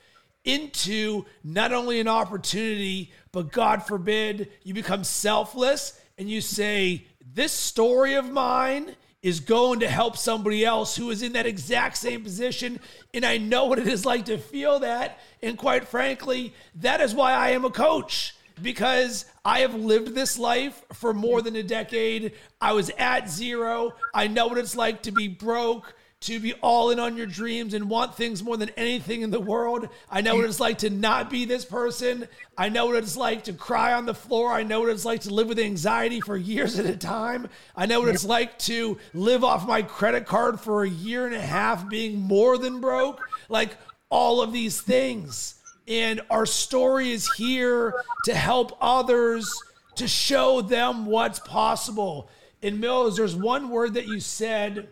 into 0.45 1.25
not 1.43 1.73
only 1.73 2.01
an 2.01 2.09
opportunity, 2.09 3.13
but 3.33 3.51
God 3.51 3.87
forbid 3.87 4.51
you 4.63 4.75
become 4.75 5.05
selfless 5.05 5.99
and 6.19 6.29
you 6.29 6.43
say, 6.43 7.07
This 7.33 7.53
story 7.53 8.15
of 8.15 8.31
mine 8.31 8.95
is 9.25 9.41
going 9.41 9.81
to 9.81 9.89
help 9.89 10.19
somebody 10.19 10.67
else 10.67 10.95
who 10.95 11.11
is 11.11 11.23
in 11.23 11.33
that 11.33 11.47
exact 11.47 11.97
same 11.97 12.23
position. 12.23 12.79
And 13.15 13.25
I 13.25 13.39
know 13.39 13.65
what 13.65 13.79
it 13.79 13.89
is 13.89 14.05
like 14.05 14.27
to 14.27 14.37
feel 14.37 14.81
that. 14.81 15.19
And 15.43 15.57
quite 15.57 15.89
frankly, 15.89 16.53
that 16.77 17.01
is 17.01 17.15
why 17.15 17.33
I 17.33 17.51
am 17.53 17.65
a 17.65 17.71
coach 17.71 18.37
because 18.61 19.25
I 19.43 19.61
have 19.61 19.75
lived 19.75 20.15
this 20.15 20.39
life 20.39 20.85
for 20.93 21.15
more 21.15 21.41
than 21.41 21.57
a 21.57 21.63
decade. 21.63 22.33
I 22.61 22.73
was 22.73 22.91
at 22.99 23.31
zero. 23.31 23.95
I 24.13 24.27
know 24.27 24.47
what 24.47 24.59
it's 24.59 24.77
like 24.77 25.03
to 25.05 25.11
be 25.11 25.27
broke 25.27 25.95
to 26.25 26.41
be 26.41 26.55
all 26.55 26.91
in 26.91 26.99
on 26.99 27.17
your 27.17 27.27
dreams 27.27 27.75
and 27.75 27.91
want 27.91 28.17
things 28.17 28.43
more 28.43 28.57
than 28.57 28.71
anything 28.71 29.23
in 29.23 29.31
the 29.31 29.41
world. 29.41 29.89
I 30.11 30.23
know 30.23 30.37
what 30.37 30.47
it's 30.47 30.61
like 30.61 30.79
to 30.79 30.91
not 30.91 31.29
be 31.29 31.45
this 31.45 31.65
person. 31.65 32.27
I 32.57 32.71
know 32.71 32.87
what 32.87 32.97
it's 32.97 33.17
like 33.17 33.45
to 33.45 33.53
cry 33.53 33.93
on 33.93 34.07
the 34.07 34.15
floor. 34.15 34.51
I 34.51 34.63
know 34.63 34.81
what 34.81 34.89
it's 34.89 35.05
like 35.05 35.23
to 35.23 35.35
live 35.35 35.49
with 35.49 35.59
anxiety 35.59 36.21
for 36.21 36.37
years 36.37 36.79
at 36.79 36.87
a 36.87 36.97
time. 36.97 37.49
I 37.77 37.87
know 37.87 38.01
what 38.01 38.09
it's 38.09 38.25
like 38.25 38.59
to 38.61 38.99
live 39.13 39.45
off 39.45 39.67
my 39.67 39.83
credit 39.83 40.25
card 40.25 40.61
for 40.61 40.83
a 40.83 40.89
year 40.89 41.27
and 41.27 41.35
a 41.35 41.41
half 41.41 41.89
being 41.89 42.21
more 42.21 42.57
than 42.57 42.81
broke. 42.81 43.21
Like 43.49 43.77
all 44.09 44.41
of 44.41 44.53
these 44.53 44.81
things. 44.81 45.57
And 45.87 46.23
our 46.31 46.47
story 46.47 47.11
is 47.11 47.31
here 47.35 48.03
to 48.25 48.35
help 48.35 48.79
others 48.81 49.53
to 49.97 50.09
show 50.09 50.63
them 50.63 51.05
what's 51.05 51.39
possible. 51.39 52.31
In 52.63 52.81
Mills, 52.81 53.19
there's 53.19 53.37
one 53.37 53.69
word 53.69 53.95
that 53.95 54.07
you 54.07 54.21
said 54.21 54.89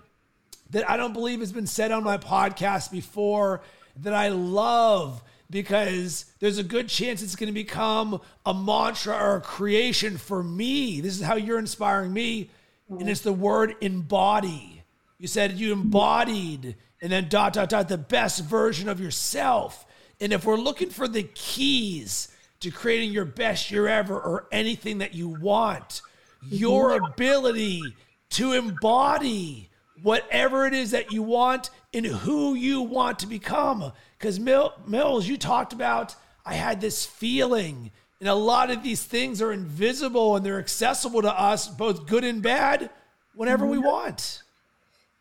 that 0.72 0.88
I 0.90 0.96
don't 0.96 1.12
believe 1.12 1.40
has 1.40 1.52
been 1.52 1.66
said 1.66 1.92
on 1.92 2.02
my 2.02 2.18
podcast 2.18 2.90
before 2.90 3.62
that 3.96 4.14
I 4.14 4.28
love 4.28 5.22
because 5.50 6.24
there's 6.40 6.58
a 6.58 6.64
good 6.64 6.88
chance 6.88 7.22
it's 7.22 7.36
going 7.36 7.48
to 7.48 7.52
become 7.52 8.20
a 8.44 8.54
mantra 8.54 9.14
or 9.14 9.36
a 9.36 9.40
creation 9.40 10.16
for 10.16 10.42
me. 10.42 11.00
This 11.00 11.18
is 11.18 11.22
how 11.22 11.36
you're 11.36 11.58
inspiring 11.58 12.12
me. 12.12 12.50
And 12.88 13.08
it's 13.08 13.20
the 13.20 13.32
word 13.32 13.74
embody. 13.80 14.82
You 15.18 15.28
said 15.28 15.52
you 15.52 15.72
embodied 15.72 16.76
and 17.00 17.12
then 17.12 17.28
dot, 17.28 17.52
dot, 17.54 17.68
dot, 17.68 17.88
the 17.88 17.98
best 17.98 18.44
version 18.44 18.88
of 18.88 19.00
yourself. 19.00 19.86
And 20.20 20.32
if 20.32 20.44
we're 20.44 20.56
looking 20.56 20.90
for 20.90 21.08
the 21.08 21.22
keys 21.22 22.28
to 22.60 22.70
creating 22.70 23.12
your 23.12 23.24
best 23.24 23.70
year 23.70 23.88
ever 23.88 24.18
or 24.18 24.46
anything 24.52 24.98
that 24.98 25.14
you 25.14 25.28
want, 25.28 26.00
your 26.48 26.92
mm-hmm. 26.92 27.04
ability 27.06 27.82
to 28.30 28.52
embody 28.52 29.68
whatever 30.02 30.66
it 30.66 30.74
is 30.74 30.90
that 30.90 31.12
you 31.12 31.22
want 31.22 31.70
and 31.94 32.04
who 32.06 32.54
you 32.54 32.82
want 32.82 33.18
to 33.20 33.26
become. 33.26 33.92
Because 34.18 34.40
Mills, 34.40 35.26
you 35.28 35.36
talked 35.38 35.72
about, 35.72 36.16
I 36.44 36.54
had 36.54 36.80
this 36.80 37.06
feeling 37.06 37.90
And 38.22 38.28
a 38.28 38.34
lot 38.36 38.70
of 38.70 38.84
these 38.84 39.02
things 39.02 39.42
are 39.42 39.52
invisible 39.52 40.36
and 40.36 40.46
they're 40.46 40.60
accessible 40.60 41.22
to 41.22 41.40
us, 41.40 41.66
both 41.66 42.06
good 42.06 42.22
and 42.22 42.40
bad, 42.40 42.88
whenever 43.34 43.66
we 43.66 43.78
want. 43.78 44.44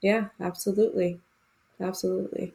Yeah, 0.03 0.27
absolutely. 0.39 1.19
Absolutely. 1.79 2.53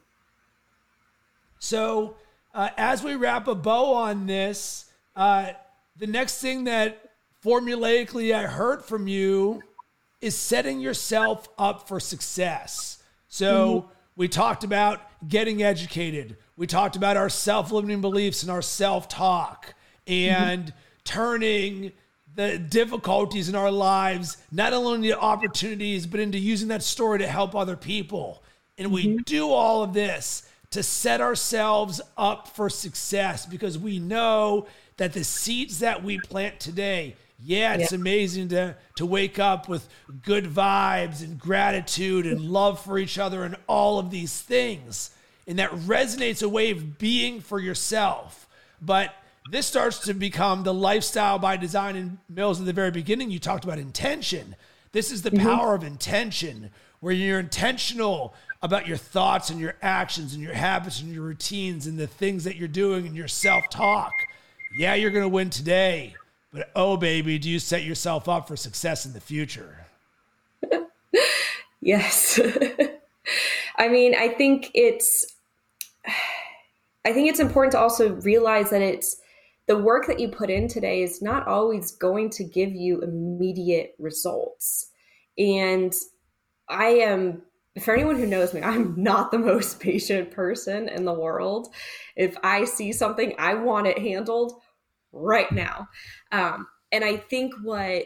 So, 1.58 2.16
uh, 2.54 2.68
as 2.76 3.02
we 3.02 3.16
wrap 3.16 3.48
a 3.48 3.56
bow 3.56 3.92
on 3.92 4.26
this, 4.26 4.84
uh, 5.16 5.50
the 5.96 6.06
next 6.06 6.40
thing 6.40 6.62
that 6.64 7.10
formulaically 7.44 8.32
I 8.32 8.44
heard 8.44 8.84
from 8.84 9.08
you 9.08 9.64
is 10.20 10.36
setting 10.36 10.80
yourself 10.80 11.48
up 11.58 11.88
for 11.88 12.00
success. 12.00 13.02
So, 13.28 13.80
mm-hmm. 13.80 13.88
we 14.16 14.28
talked 14.28 14.64
about 14.64 15.00
getting 15.28 15.62
educated, 15.62 16.36
we 16.56 16.66
talked 16.66 16.96
about 16.96 17.16
our 17.16 17.28
self 17.28 17.70
limiting 17.70 18.00
beliefs 18.00 18.42
and 18.42 18.50
our 18.50 18.62
self 18.62 19.08
talk, 19.08 19.74
and 20.06 20.66
mm-hmm. 20.66 20.78
turning 21.04 21.92
the 22.36 22.58
difficulties 22.58 23.48
in 23.48 23.54
our 23.54 23.70
lives, 23.70 24.36
not 24.52 24.72
only 24.72 25.08
into 25.08 25.18
opportunities, 25.18 26.06
but 26.06 26.20
into 26.20 26.38
using 26.38 26.68
that 26.68 26.82
story 26.82 27.18
to 27.18 27.26
help 27.26 27.54
other 27.54 27.76
people. 27.76 28.42
And 28.78 28.92
we 28.92 29.06
mm-hmm. 29.06 29.22
do 29.24 29.50
all 29.50 29.82
of 29.82 29.94
this 29.94 30.48
to 30.70 30.82
set 30.82 31.22
ourselves 31.22 32.00
up 32.18 32.48
for 32.48 32.68
success 32.68 33.46
because 33.46 33.78
we 33.78 33.98
know 33.98 34.66
that 34.98 35.14
the 35.14 35.24
seeds 35.24 35.78
that 35.78 36.02
we 36.04 36.18
plant 36.18 36.60
today, 36.60 37.16
yeah, 37.38 37.74
it's 37.74 37.92
yeah. 37.92 37.98
amazing 37.98 38.48
to, 38.48 38.76
to 38.96 39.06
wake 39.06 39.38
up 39.38 39.68
with 39.68 39.88
good 40.22 40.44
vibes 40.44 41.22
and 41.22 41.38
gratitude 41.38 42.26
and 42.26 42.40
love 42.40 42.80
for 42.80 42.98
each 42.98 43.18
other 43.18 43.44
and 43.44 43.56
all 43.66 43.98
of 43.98 44.10
these 44.10 44.40
things. 44.40 45.10
And 45.46 45.58
that 45.58 45.70
resonates 45.70 46.42
a 46.42 46.48
way 46.48 46.70
of 46.70 46.98
being 46.98 47.40
for 47.40 47.60
yourself. 47.60 48.48
But 48.80 49.14
this 49.50 49.66
starts 49.66 50.00
to 50.00 50.14
become 50.14 50.64
the 50.64 50.74
lifestyle 50.74 51.38
by 51.38 51.56
design 51.56 51.96
in 51.96 52.18
Mills 52.28 52.58
at 52.58 52.66
the 52.66 52.72
very 52.72 52.90
beginning. 52.90 53.30
You 53.30 53.38
talked 53.38 53.64
about 53.64 53.78
intention. 53.78 54.56
This 54.92 55.12
is 55.12 55.22
the 55.22 55.30
mm-hmm. 55.30 55.46
power 55.46 55.74
of 55.74 55.84
intention, 55.84 56.70
where 57.00 57.12
you're 57.12 57.38
intentional 57.38 58.34
about 58.62 58.88
your 58.88 58.96
thoughts 58.96 59.50
and 59.50 59.60
your 59.60 59.76
actions 59.82 60.34
and 60.34 60.42
your 60.42 60.54
habits 60.54 61.00
and 61.00 61.12
your 61.12 61.22
routines 61.22 61.86
and 61.86 61.98
the 61.98 62.06
things 62.06 62.44
that 62.44 62.56
you're 62.56 62.66
doing 62.66 63.06
and 63.06 63.14
your 63.14 63.28
self 63.28 63.68
talk. 63.70 64.12
Yeah, 64.78 64.94
you're 64.94 65.10
going 65.10 65.24
to 65.24 65.28
win 65.28 65.50
today, 65.50 66.14
but 66.56 66.70
oh, 66.74 66.96
baby, 66.96 67.38
do 67.38 67.50
you 67.50 67.58
set 67.58 67.84
yourself 67.84 68.30
up 68.30 68.48
for 68.48 68.56
success 68.56 69.04
in 69.04 69.12
the 69.12 69.20
future? 69.20 69.86
yes. 71.82 72.40
I 73.76 73.88
mean, 73.88 74.14
I 74.14 74.28
think 74.28 74.70
it's. 74.72 75.34
I 77.04 77.12
think 77.12 77.28
it's 77.28 77.40
important 77.40 77.72
to 77.72 77.78
also 77.78 78.14
realize 78.14 78.70
that 78.70 78.80
it's 78.80 79.20
the 79.66 79.76
work 79.76 80.06
that 80.06 80.18
you 80.18 80.28
put 80.28 80.48
in 80.48 80.66
today 80.66 81.02
is 81.02 81.20
not 81.20 81.46
always 81.46 81.92
going 81.92 82.30
to 82.30 82.44
give 82.44 82.74
you 82.74 83.02
immediate 83.02 83.94
results. 83.98 84.90
And 85.36 85.94
I 86.68 86.86
am, 86.86 87.42
for 87.80 87.94
anyone 87.94 88.16
who 88.16 88.26
knows 88.26 88.54
me, 88.54 88.62
I'm 88.62 88.94
not 88.96 89.30
the 89.30 89.38
most 89.52 89.78
patient 89.78 90.30
person 90.30 90.88
in 90.88 91.04
the 91.04 91.12
world. 91.12 91.68
If 92.16 92.34
I 92.42 92.64
see 92.64 92.92
something, 92.92 93.34
I 93.38 93.54
want 93.54 93.88
it 93.88 93.98
handled 93.98 94.54
right 95.16 95.50
now. 95.50 95.88
Um, 96.32 96.66
and 96.92 97.04
I 97.04 97.16
think 97.16 97.54
what 97.62 98.04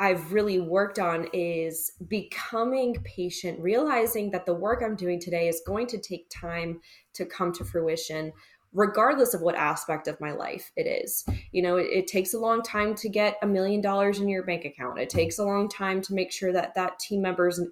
I've 0.00 0.32
really 0.32 0.60
worked 0.60 0.98
on 0.98 1.28
is 1.32 1.92
becoming 2.08 2.96
patient, 3.04 3.60
realizing 3.60 4.30
that 4.32 4.44
the 4.44 4.54
work 4.54 4.82
I'm 4.84 4.96
doing 4.96 5.20
today 5.20 5.48
is 5.48 5.62
going 5.66 5.86
to 5.88 5.98
take 5.98 6.28
time 6.30 6.80
to 7.14 7.24
come 7.24 7.52
to 7.52 7.64
fruition 7.64 8.32
regardless 8.74 9.34
of 9.34 9.40
what 9.40 9.54
aspect 9.54 10.08
of 10.08 10.20
my 10.20 10.32
life 10.32 10.72
it 10.76 10.82
is. 10.82 11.24
You 11.52 11.62
know, 11.62 11.76
it, 11.76 11.86
it, 11.92 12.06
takes 12.08 12.34
a 12.34 12.40
long 12.40 12.60
time 12.60 12.96
to 12.96 13.08
get 13.08 13.38
a 13.40 13.46
million 13.46 13.80
dollars 13.80 14.18
in 14.18 14.28
your 14.28 14.42
bank 14.42 14.64
account. 14.64 14.98
It 14.98 15.08
takes 15.08 15.38
a 15.38 15.44
long 15.44 15.68
time 15.68 16.02
to 16.02 16.14
make 16.14 16.32
sure 16.32 16.52
that 16.52 16.74
that 16.74 16.98
team 16.98 17.22
members 17.22 17.60
is 17.60 17.70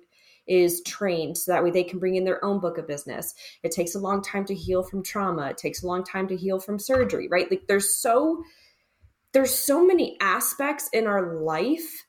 trained 0.84 1.38
so 1.38 1.52
that 1.52 1.62
way 1.62 1.70
they 1.70 1.84
can 1.84 1.98
bring 1.98 2.16
in 2.16 2.24
their 2.24 2.44
own 2.44 2.60
book 2.60 2.78
of 2.78 2.86
business. 2.86 3.34
It 3.62 3.72
takes 3.72 3.94
a 3.94 4.00
long 4.00 4.22
time 4.22 4.44
to 4.46 4.54
heal 4.54 4.82
from 4.82 5.02
trauma. 5.02 5.50
It 5.50 5.58
takes 5.58 5.82
a 5.82 5.86
long 5.86 6.04
time 6.04 6.28
to 6.28 6.36
heal 6.36 6.58
from 6.58 6.78
surgery, 6.78 7.28
right? 7.28 7.50
Like 7.50 7.66
there's 7.68 7.94
so 7.94 8.42
there's 9.32 9.54
so 9.54 9.84
many 9.84 10.16
aspects 10.20 10.90
in 10.92 11.06
our 11.06 11.40
life 11.42 12.04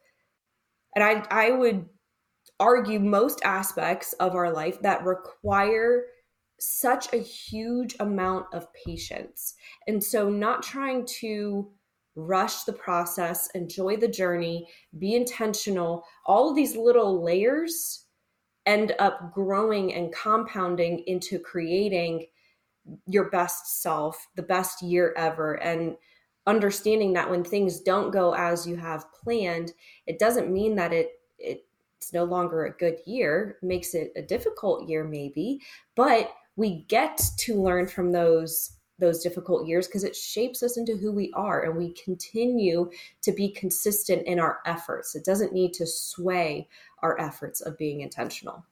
and 0.96 1.04
I 1.04 1.26
I 1.30 1.52
would 1.52 1.88
argue 2.60 3.00
most 3.00 3.42
aspects 3.44 4.14
of 4.14 4.36
our 4.36 4.52
life 4.52 4.82
that 4.82 5.04
require 5.04 6.06
such 6.60 7.12
a 7.14 7.18
huge 7.18 7.96
amount 8.00 8.46
of 8.54 8.74
patience. 8.74 9.56
And 9.88 10.04
so, 10.04 10.30
not 10.30 10.64
trying 10.64 11.06
to 11.20 11.72
rush 12.16 12.64
the 12.64 12.74
process, 12.74 13.50
enjoy 13.56 13.98
the 13.98 14.08
journey, 14.08 14.68
be 14.98 15.16
intentional, 15.16 16.06
all 16.26 16.50
of 16.50 16.56
these 16.56 16.76
little 16.76 17.24
layers 17.24 18.03
end 18.66 18.94
up 19.00 19.34
growing 19.34 19.94
and 19.94 20.14
compounding 20.14 21.04
into 21.08 21.40
creating 21.40 22.28
your 23.08 23.30
best 23.30 23.82
self, 23.82 24.28
the 24.36 24.44
best 24.44 24.82
year 24.82 25.14
ever. 25.18 25.56
And 25.56 25.96
understanding 26.46 27.14
that 27.14 27.30
when 27.30 27.44
things 27.44 27.80
don't 27.80 28.12
go 28.12 28.34
as 28.34 28.68
you 28.68 28.76
have 28.76 29.12
planned, 29.14 29.74
it 30.08 30.20
doesn't 30.20 30.52
mean 30.52 30.76
that 30.76 30.94
it, 30.94 31.12
it 31.38 31.66
it's 31.98 32.12
no 32.12 32.26
longer 32.26 32.66
a 32.66 32.72
good 32.72 33.00
year, 33.06 33.58
makes 33.62 33.94
it 33.94 34.12
a 34.18 34.22
difficult 34.22 34.90
year, 34.90 35.06
maybe, 35.06 35.62
but 35.96 36.34
we 36.58 36.84
get 36.90 37.22
to 37.38 37.62
learn 37.62 37.88
from 37.88 38.12
those 38.12 38.74
those 39.00 39.24
difficult 39.24 39.68
years 39.68 39.88
because 39.88 40.04
it 40.04 40.16
shapes 40.16 40.62
us 40.62 40.78
into 40.78 40.96
who 40.96 41.12
we 41.12 41.32
are 41.34 41.64
and 41.64 41.76
we 41.76 41.94
continue 41.94 42.90
to 43.22 43.32
be 43.32 43.50
consistent 43.50 44.26
in 44.28 44.40
our 44.40 44.60
efforts 44.66 45.16
it 45.16 45.26
doesn't 45.26 45.54
need 45.54 45.74
to 45.74 45.86
sway 45.86 46.68
our 47.02 47.20
efforts 47.20 47.62
of 47.62 47.78
being 47.78 48.02
intentional 48.02 48.66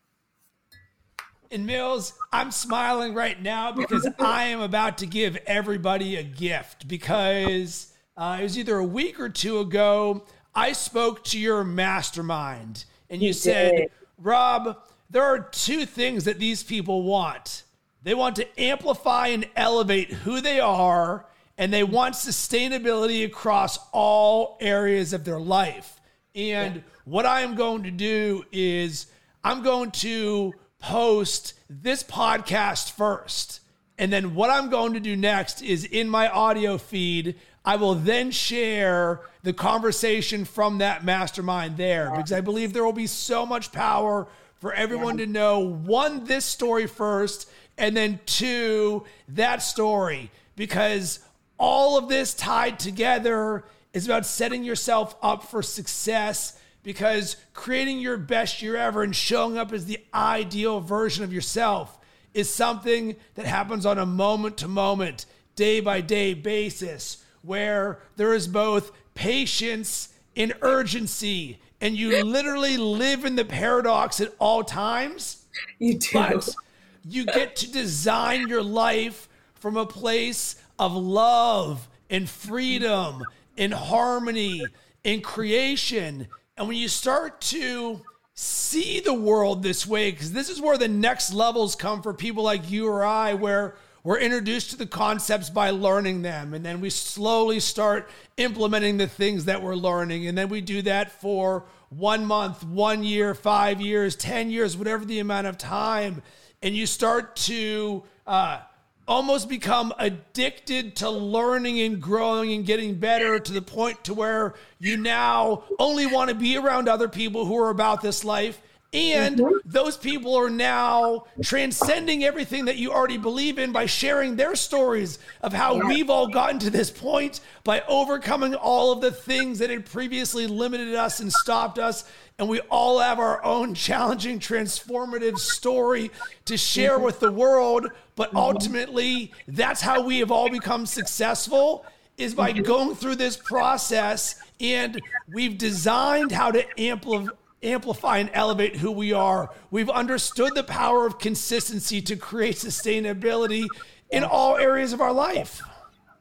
and 1.54 1.66
Mills, 1.66 2.14
I'm 2.32 2.50
smiling 2.50 3.14
right 3.14 3.40
now 3.42 3.74
because 3.74 4.08
I 4.20 4.46
am 4.46 4.62
about 4.62 5.00
to 5.00 5.06
give 5.06 5.38
everybody 5.46 6.16
a 6.16 6.24
gift 6.24 6.88
because 6.88 7.94
uh, 8.16 8.38
it 8.40 8.44
was 8.44 8.58
either 8.58 8.78
a 8.78 8.86
week 8.86 9.20
or 9.20 9.28
two 9.28 9.60
ago. 9.60 10.26
I 10.56 10.72
spoke 10.72 11.26
to 11.26 11.40
your 11.40 11.66
mastermind 11.66 12.86
and 13.10 13.22
you, 13.22 13.28
you 13.28 13.34
said. 13.34 13.88
Rob, 14.18 14.78
there 15.10 15.24
are 15.24 15.40
two 15.40 15.86
things 15.86 16.24
that 16.24 16.40
these 16.40 16.64
people 16.64 17.04
want 17.04 17.64
they 18.04 18.14
want 18.14 18.36
to 18.38 18.62
amplify 18.62 19.28
and 19.28 19.48
elevate 19.56 20.12
who 20.12 20.42
they 20.42 20.60
are, 20.60 21.26
and 21.58 21.72
they 21.72 21.84
want 21.84 22.16
sustainability 22.16 23.26
across 23.26 23.78
all 23.92 24.58
areas 24.60 25.14
of 25.14 25.24
their 25.24 25.40
life. 25.40 26.00
And 26.34 26.76
yeah. 26.76 26.82
what 27.06 27.26
I 27.26 27.42
am 27.42 27.56
going 27.56 27.84
to 27.84 27.92
do 27.92 28.46
is 28.52 29.08
I'm 29.44 29.62
going 29.62 29.92
to 29.92 30.54
post 30.80 31.54
this 31.70 32.04
podcast 32.04 32.92
first. 32.92 33.60
And 33.98 34.12
then 34.12 34.34
what 34.34 34.50
I'm 34.50 34.70
going 34.70 34.94
to 34.94 35.00
do 35.00 35.16
next 35.16 35.62
is 35.62 35.86
in 35.86 36.10
my 36.10 36.28
audio 36.28 36.78
feed, 36.80 37.36
I 37.64 37.76
will 37.76 37.94
then 37.94 38.32
share 38.32 39.22
the 39.44 39.54
conversation 39.54 40.46
from 40.46 40.80
that 40.80 41.06
mastermind 41.06 41.78
there 41.78 42.10
because 42.10 42.32
I 42.32 42.42
believe 42.42 42.74
there 42.74 42.84
will 42.84 42.94
be 42.94 43.08
so 43.08 43.46
much 43.46 43.72
power 43.72 44.28
for 44.56 44.74
everyone 44.74 45.18
to 45.18 45.26
know 45.26 45.60
one, 45.60 46.24
this 46.26 46.46
story 46.46 46.88
first, 46.88 47.50
and 47.78 47.96
then 47.96 48.20
two, 48.26 49.06
that 49.30 49.62
story, 49.62 50.32
because 50.56 51.20
all 51.58 51.98
of 51.98 52.10
this 52.10 52.34
tied 52.34 52.80
together 52.80 53.66
is 53.94 54.06
about 54.06 54.26
setting 54.26 54.64
yourself 54.64 55.16
up 55.22 55.44
for 55.44 55.62
success 55.62 56.58
because 56.84 57.38
creating 57.54 58.00
your 58.00 58.18
best 58.18 58.62
year 58.62 58.76
ever 58.76 59.04
and 59.04 59.16
showing 59.16 59.58
up 59.58 59.72
as 59.72 59.86
the 59.86 60.00
ideal 60.14 60.80
version 60.80 61.24
of 61.24 61.34
yourself 61.34 62.00
is 62.34 62.50
something 62.50 63.16
that 63.36 63.46
happens 63.46 63.86
on 63.86 63.98
a 63.98 64.06
moment 64.06 64.58
to 64.58 64.68
moment, 64.68 65.26
day 65.56 65.80
by 65.80 66.02
day 66.02 66.34
basis, 66.34 67.24
where 67.42 68.00
there 68.16 68.34
is 68.34 68.48
both 68.48 68.92
patience 69.14 70.10
and 70.36 70.54
urgency, 70.62 71.60
and 71.82 71.98
you 71.98 72.24
literally 72.24 72.78
live 72.78 73.26
in 73.26 73.36
the 73.36 73.44
paradox 73.44 74.22
at 74.22 74.34
all 74.40 74.64
times. 74.64 75.46
You 75.80 75.98
do. 75.98 76.10
But 76.14 76.56
you 77.04 77.26
get 77.26 77.56
to 77.58 77.72
design 77.72 78.48
your 78.48 78.64
life 78.64 79.28
from 79.56 79.78
a 79.78 79.86
place 79.86 80.56
of 80.80 80.94
love 80.94 81.88
and 82.10 82.30
freedom 82.30 83.24
and 83.58 83.74
harmony 83.74 84.64
and 85.06 85.24
creation. 85.24 86.28
And 86.58 86.68
when 86.68 86.78
you 86.78 86.88
start 86.88 87.42
to 87.42 88.02
see 88.34 89.00
the 89.00 89.14
world 89.14 89.64
this 89.64 89.86
way, 89.86 90.12
because 90.12 90.34
this 90.34 90.50
is 90.50 90.62
where 90.62 90.78
the 90.78 90.88
next 90.88 91.34
levels 91.34 91.76
come 91.76 92.02
for 92.02 92.14
people 92.14 92.44
like 92.44 92.70
you 92.72 92.88
or 92.88 93.04
I, 93.04 93.34
where 93.34 93.76
we're 94.04 94.20
introduced 94.20 94.72
to 94.72 94.78
the 94.78 94.88
concepts 94.88 95.50
by 95.50 95.70
learning 95.70 96.24
them. 96.24 96.54
And 96.54 96.66
then 96.66 96.82
we 96.82 96.90
slowly 96.90 97.60
start 97.60 98.10
implementing 98.38 98.98
the 98.98 99.08
things 99.08 99.46
that 99.46 99.62
we're 99.62 99.76
learning. 99.76 100.28
And 100.28 100.36
then 100.36 100.50
we 100.50 100.62
do 100.62 100.82
that 100.84 101.12
for 101.22 101.66
one 101.90 102.26
month, 102.26 102.64
one 102.64 103.04
year, 103.04 103.36
five 103.36 103.80
years, 103.80 104.16
10 104.16 104.50
years, 104.50 104.76
whatever 104.76 105.06
the 105.06 105.20
amount 105.20 105.48
of 105.48 105.58
time 105.58 106.24
and 106.62 106.76
you 106.76 106.86
start 106.86 107.36
to 107.36 108.04
uh, 108.28 108.60
almost 109.08 109.50
become 109.50 109.94
addicted 109.98 110.96
to 110.98 111.10
learning 111.10 111.80
and 111.82 112.02
growing 112.02 112.54
and 112.54 112.66
getting 112.66 112.96
better 112.96 113.40
to 113.40 113.52
the 113.52 113.62
point 113.62 114.04
to 114.04 114.14
where 114.14 114.54
you 114.80 114.96
now 114.98 115.64
only 115.80 116.06
want 116.06 116.30
to 116.30 116.36
be 116.36 116.58
around 116.58 116.88
other 116.88 117.10
people 117.10 117.46
who 117.46 117.58
are 117.58 117.70
about 117.70 118.02
this 118.02 118.24
life 118.24 118.62
and 118.94 119.38
mm-hmm. 119.38 119.56
those 119.64 119.96
people 119.96 120.36
are 120.36 120.50
now 120.50 121.24
transcending 121.42 122.26
everything 122.26 122.66
that 122.66 122.76
you 122.76 122.92
already 122.92 123.18
believe 123.18 123.58
in 123.58 123.72
by 123.72 123.86
sharing 123.86 124.36
their 124.36 124.54
stories 124.54 125.18
of 125.42 125.54
how 125.54 125.76
yeah. 125.76 125.88
we've 125.88 126.10
all 126.10 126.28
gotten 126.28 126.60
to 126.60 126.70
this 126.70 126.92
point 126.92 127.40
by 127.64 127.82
overcoming 127.88 128.54
all 128.54 128.92
of 128.92 129.00
the 129.00 129.12
things 129.12 129.60
that 129.60 129.70
had 129.70 129.86
previously 129.86 130.46
limited 130.46 130.94
us 130.94 131.22
and 131.22 131.32
stopped 131.32 131.80
us. 131.80 132.04
And 132.38 132.50
we 132.50 132.60
all 132.70 133.00
have 133.00 133.18
our 133.18 133.42
own 133.46 133.76
challenging, 133.76 134.40
transformative 134.40 135.38
story 135.38 136.12
to 136.46 136.58
share 136.58 136.96
mm-hmm. 136.96 137.06
with 137.06 137.22
the 137.22 137.32
world. 137.32 137.88
But 138.18 138.30
mm-hmm. 138.30 138.38
ultimately, 138.38 139.32
that's 139.48 139.80
how 139.80 140.02
we 140.02 140.20
have 140.20 140.32
all 140.32 140.50
become 140.50 140.86
successful 140.86 141.86
is 142.18 142.36
by 142.36 142.52
mm-hmm. 142.52 142.64
going 142.64 142.96
through 142.96 143.16
this 143.16 143.38
process 143.38 144.36
and 144.60 145.02
we've 145.34 145.58
designed 145.58 146.32
how 146.32 146.52
to 146.52 146.80
amplify 146.80 147.32
amplify 147.64 148.18
and 148.18 148.30
elevate 148.34 148.78
who 148.78 148.92
we 148.92 149.14
are. 149.14 149.54
We've 149.70 149.90
understood 149.90 150.56
the 150.56 150.64
power 150.64 151.06
of 151.06 151.20
consistency 151.20 152.02
to 152.04 152.16
create 152.16 152.56
sustainability 152.56 153.68
in 154.10 154.24
all 154.24 154.58
areas 154.58 154.94
of 154.94 155.02
our 155.02 155.14
life. 155.14 155.62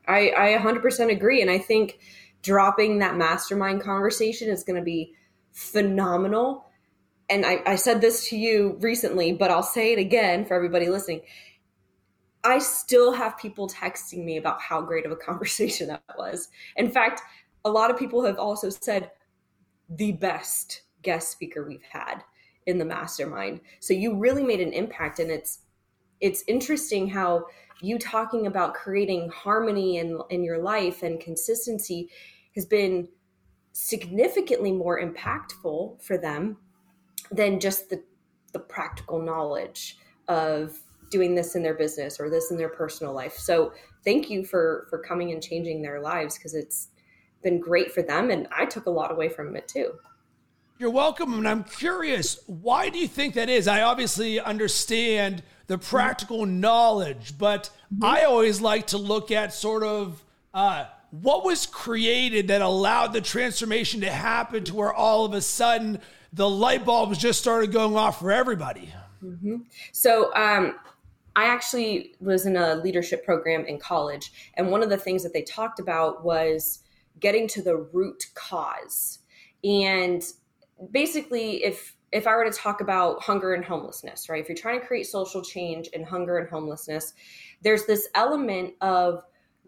I, 0.07 0.33
I 0.37 0.59
100% 0.59 1.11
agree. 1.11 1.41
And 1.41 1.51
I 1.51 1.59
think 1.59 2.01
dropping 2.43 2.99
that 2.99 3.17
mastermind 3.17 3.83
conversation 3.83 4.49
is 4.49 4.65
going 4.65 4.79
to 4.79 4.85
be 4.85 5.15
phenomenal. 5.53 6.67
And 7.29 7.47
I, 7.47 7.63
I 7.67 7.77
said 7.77 8.01
this 8.01 8.29
to 8.29 8.37
you 8.37 8.77
recently, 8.81 9.33
but 9.33 9.51
I'll 9.51 9.63
say 9.63 9.93
it 9.93 9.99
again 9.99 10.45
for 10.45 10.55
everybody 10.55 10.89
listening. 10.89 11.23
I 12.43 12.59
still 12.59 13.13
have 13.13 13.37
people 13.39 13.69
texting 13.69 14.25
me 14.25 14.37
about 14.37 14.61
how 14.61 14.81
great 14.81 15.07
of 15.07 15.13
a 15.13 15.17
conversation 15.29 15.89
that 15.89 16.03
was. 16.19 16.49
In 16.77 16.91
fact, 16.91 17.23
a 17.65 17.71
lot 17.71 17.91
of 17.91 17.99
people 17.99 18.25
have 18.25 18.39
also 18.39 18.69
said 18.71 19.11
the 19.89 20.13
best 20.13 20.83
guest 21.03 21.31
speaker 21.31 21.67
we've 21.67 21.83
had 21.83 22.23
in 22.67 22.79
the 22.79 22.85
mastermind. 22.85 23.61
So 23.81 23.95
you 23.95 24.17
really 24.17 24.43
made 24.43 24.61
an 24.61 24.73
impact 24.73 25.19
and 25.19 25.31
it's 25.31 25.61
it's 26.21 26.45
interesting 26.47 27.09
how 27.09 27.47
you 27.81 27.99
talking 27.99 28.47
about 28.47 28.75
creating 28.75 29.31
harmony 29.31 29.99
in 29.99 30.21
in 30.31 30.45
your 30.45 30.59
life 30.59 31.03
and 31.03 31.21
consistency 31.21 32.11
has 32.55 32.67
been 32.67 33.09
significantly 33.73 34.73
more 34.73 35.01
impactful 35.01 36.03
for 36.03 36.19
them 36.19 36.59
than 37.31 37.61
just 37.61 37.91
the 37.91 38.03
the 38.53 38.59
practical 38.59 39.21
knowledge 39.21 39.97
of 40.29 40.79
doing 41.11 41.35
this 41.35 41.55
in 41.55 41.63
their 41.63 41.75
business 41.75 42.21
or 42.21 42.31
this 42.31 42.51
in 42.51 42.57
their 42.57 42.69
personal 42.69 43.13
life. 43.13 43.37
So 43.37 43.73
thank 44.05 44.31
you 44.31 44.45
for 44.45 44.87
for 44.91 44.99
coming 44.99 45.33
and 45.33 45.43
changing 45.43 45.83
their 45.83 46.01
lives 46.01 46.37
because 46.37 46.55
it's 46.55 46.89
been 47.43 47.59
great 47.59 47.91
for 47.91 48.03
them 48.03 48.31
and 48.31 48.47
I 48.57 48.67
took 48.67 48.87
a 48.87 48.91
lot 48.91 49.11
away 49.11 49.29
from 49.29 49.57
it 49.57 49.67
too. 49.67 49.93
You're 50.81 50.89
welcome. 50.89 51.35
And 51.35 51.47
I'm 51.47 51.63
curious, 51.63 52.41
why 52.47 52.89
do 52.89 52.99
you 52.99 53.07
think 53.07 53.35
that 53.35 53.51
is? 53.51 53.69
I 53.69 53.83
obviously 53.83 54.41
understand 54.41 55.43
the 55.67 55.77
practical 55.79 56.47
knowledge, 56.47 57.37
but. 57.39 57.71
I 58.03 58.23
always 58.23 58.61
like 58.61 58.87
to 58.89 58.99
look 58.99 59.33
at 59.33 59.53
sort 59.53 59.83
of 59.83 60.25
uh, 60.55 60.85
what 61.11 61.45
was 61.45 61.67
created 61.67 62.49
that 62.49 62.63
allowed 62.63 63.13
the 63.13 63.21
transformation 63.21 64.01
to 64.03 64.11
happen 64.11 64.63
to 64.65 64.75
where 64.75 64.95
all 64.95 65.25
of 65.25 65.35
a 65.35 65.41
sudden 65.41 66.01
the 66.33 66.49
light 66.49 66.85
bulbs 66.85 67.19
just 67.19 67.41
started 67.41 67.73
going 67.73 67.97
off 67.97 68.21
for 68.21 68.31
everybody. 68.31 68.95
Mm-hmm. 69.23 69.57
So, 69.91 70.33
um, 70.37 70.77
I 71.35 71.47
actually 71.47 72.15
was 72.21 72.47
in 72.47 72.57
a 72.57 72.77
leadership 72.77 73.25
program 73.25 73.65
in 73.65 73.79
college, 73.79 74.33
and 74.55 74.71
one 74.71 74.83
of 74.83 74.89
the 74.89 74.97
things 74.97 75.23
that 75.25 75.33
they 75.33 75.43
talked 75.43 75.81
about 75.81 76.25
was 76.25 76.81
getting 77.19 77.49
to 77.49 77.63
the 77.63 77.77
root 77.77 78.27
cause. 78.35 79.19
And 79.65 80.23
basically 80.91 81.65
if 81.65 81.97
if 82.13 82.27
I 82.27 82.35
were 82.35 82.45
to 82.45 82.57
talk 82.57 82.81
about 82.81 83.23
hunger 83.23 83.55
and 83.55 83.65
homelessness, 83.65 84.29
right? 84.29 84.43
If 84.43 84.49
you're 84.49 84.59
trying 84.59 84.81
to 84.81 84.87
create 84.87 85.07
social 85.07 85.43
change 85.43 85.87
in 85.89 86.03
hunger 86.03 86.39
and 86.39 86.49
homelessness, 86.49 87.15
there's 87.63 87.87
this 87.87 88.09
element 88.15 88.75
of 88.81 89.23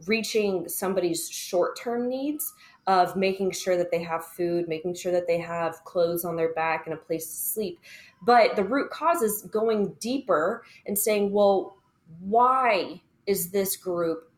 reaching 0.07 0.69
somebody's 0.69 1.31
short-term 1.31 2.09
needs 2.09 2.53
of 2.89 3.15
making 3.15 3.53
sure 3.53 3.77
that 3.77 3.93
they 3.93 4.03
have 4.03 4.25
food, 4.25 4.67
making 4.67 4.95
sure 4.95 5.13
that 5.13 5.29
they 5.29 5.39
have 5.39 5.85
clothes 5.85 6.25
on 6.25 6.35
their 6.35 6.53
back 6.55 6.87
and 6.87 6.95
a 6.95 6.97
place 6.97 7.27
to 7.27 7.33
sleep. 7.33 7.79
But 8.23 8.57
the 8.57 8.65
root 8.65 8.91
cause 8.91 9.23
is 9.23 9.43
going 9.43 9.95
deeper 10.01 10.65
and 10.87 10.99
saying, 10.99 11.31
well, 11.31 11.77
why 12.19 13.01
is 13.27 13.51
this 13.51 13.77
group 13.77 14.31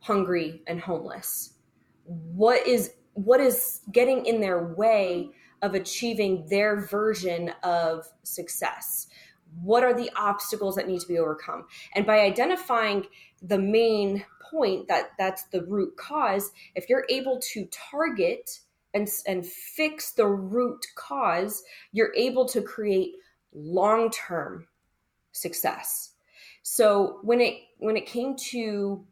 hungry 0.00 0.62
and 0.66 0.80
homeless? 0.80 1.54
What 2.04 2.66
is 2.66 2.92
what 3.14 3.40
is 3.40 3.80
getting 3.90 4.26
in 4.26 4.40
their 4.40 4.74
way 4.74 5.30
of 5.62 5.74
achieving 5.74 6.46
their 6.48 6.84
version 6.86 7.52
of 7.62 8.06
success? 8.22 9.06
What 9.62 9.84
are 9.84 9.94
the 9.94 10.10
obstacles 10.16 10.76
that 10.76 10.88
need 10.88 11.00
to 11.00 11.08
be 11.08 11.18
overcome? 11.18 11.66
And 11.94 12.06
by 12.06 12.20
identifying 12.20 13.06
the 13.40 13.58
main 13.58 14.24
point 14.50 14.88
that 14.88 15.10
that's 15.18 15.44
the 15.44 15.62
root 15.64 15.96
cause 15.96 16.50
if 16.74 16.88
you're 16.88 17.06
able 17.08 17.40
to 17.52 17.66
target 17.66 18.50
and, 18.94 19.08
and 19.26 19.46
fix 19.46 20.12
the 20.12 20.26
root 20.26 20.84
cause 20.94 21.62
you're 21.92 22.12
able 22.14 22.46
to 22.46 22.60
create 22.60 23.14
long-term 23.54 24.66
success. 25.32 26.10
So 26.62 27.18
when 27.22 27.40
it 27.40 27.54
when 27.78 27.96
it 27.96 28.06
came 28.06 28.36
to 28.36 29.04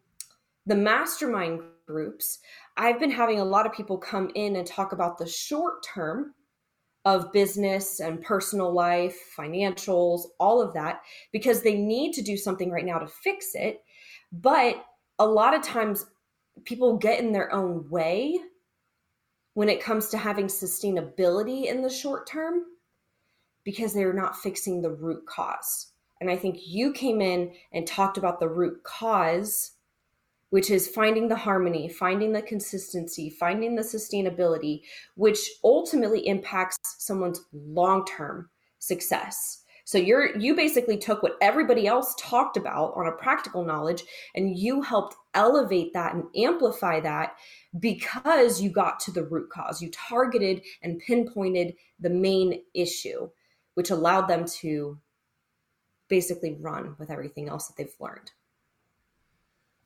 the 0.66 0.76
mastermind 0.76 1.62
groups 1.86 2.38
i've 2.76 3.00
been 3.00 3.10
having 3.10 3.40
a 3.40 3.44
lot 3.44 3.66
of 3.66 3.72
people 3.72 3.98
come 3.98 4.30
in 4.36 4.54
and 4.56 4.66
talk 4.66 4.92
about 4.92 5.18
the 5.18 5.26
short 5.26 5.82
term 5.82 6.32
of 7.04 7.32
business 7.32 8.00
and 8.00 8.22
personal 8.22 8.72
life, 8.72 9.16
financials, 9.36 10.22
all 10.38 10.60
of 10.60 10.74
that, 10.74 11.00
because 11.32 11.62
they 11.62 11.74
need 11.74 12.12
to 12.12 12.22
do 12.22 12.36
something 12.36 12.70
right 12.70 12.84
now 12.84 12.98
to 12.98 13.06
fix 13.06 13.54
it. 13.54 13.82
But 14.32 14.84
a 15.18 15.26
lot 15.26 15.54
of 15.54 15.62
times 15.62 16.06
people 16.64 16.96
get 16.98 17.20
in 17.20 17.32
their 17.32 17.52
own 17.52 17.88
way 17.88 18.38
when 19.54 19.68
it 19.68 19.82
comes 19.82 20.08
to 20.08 20.18
having 20.18 20.46
sustainability 20.46 21.66
in 21.66 21.82
the 21.82 21.90
short 21.90 22.26
term 22.26 22.62
because 23.64 23.92
they're 23.92 24.12
not 24.12 24.36
fixing 24.36 24.80
the 24.80 24.90
root 24.90 25.24
cause. 25.26 25.92
And 26.20 26.30
I 26.30 26.36
think 26.36 26.58
you 26.66 26.92
came 26.92 27.20
in 27.20 27.52
and 27.72 27.86
talked 27.86 28.18
about 28.18 28.40
the 28.40 28.48
root 28.48 28.82
cause 28.84 29.72
which 30.50 30.70
is 30.70 30.88
finding 30.88 31.28
the 31.28 31.36
harmony, 31.36 31.88
finding 31.88 32.32
the 32.32 32.42
consistency, 32.42 33.30
finding 33.30 33.74
the 33.74 33.82
sustainability, 33.82 34.82
which 35.14 35.50
ultimately 35.64 36.26
impacts 36.26 36.78
someone's 36.98 37.40
long-term 37.52 38.50
success. 38.78 39.62
So 39.84 39.98
you're 39.98 40.38
you 40.38 40.54
basically 40.54 40.96
took 40.96 41.20
what 41.20 41.36
everybody 41.40 41.88
else 41.88 42.14
talked 42.16 42.56
about 42.56 42.92
on 42.94 43.08
a 43.08 43.12
practical 43.12 43.64
knowledge 43.64 44.04
and 44.36 44.56
you 44.56 44.82
helped 44.82 45.16
elevate 45.34 45.92
that 45.94 46.14
and 46.14 46.24
amplify 46.36 47.00
that 47.00 47.34
because 47.78 48.60
you 48.60 48.70
got 48.70 49.00
to 49.00 49.10
the 49.10 49.24
root 49.24 49.50
cause. 49.50 49.82
You 49.82 49.90
targeted 49.90 50.62
and 50.82 51.00
pinpointed 51.00 51.74
the 51.98 52.10
main 52.10 52.62
issue, 52.72 53.30
which 53.74 53.90
allowed 53.90 54.28
them 54.28 54.44
to 54.60 54.98
basically 56.08 56.56
run 56.60 56.94
with 56.98 57.10
everything 57.10 57.48
else 57.48 57.66
that 57.66 57.76
they've 57.76 58.00
learned. 58.00 58.30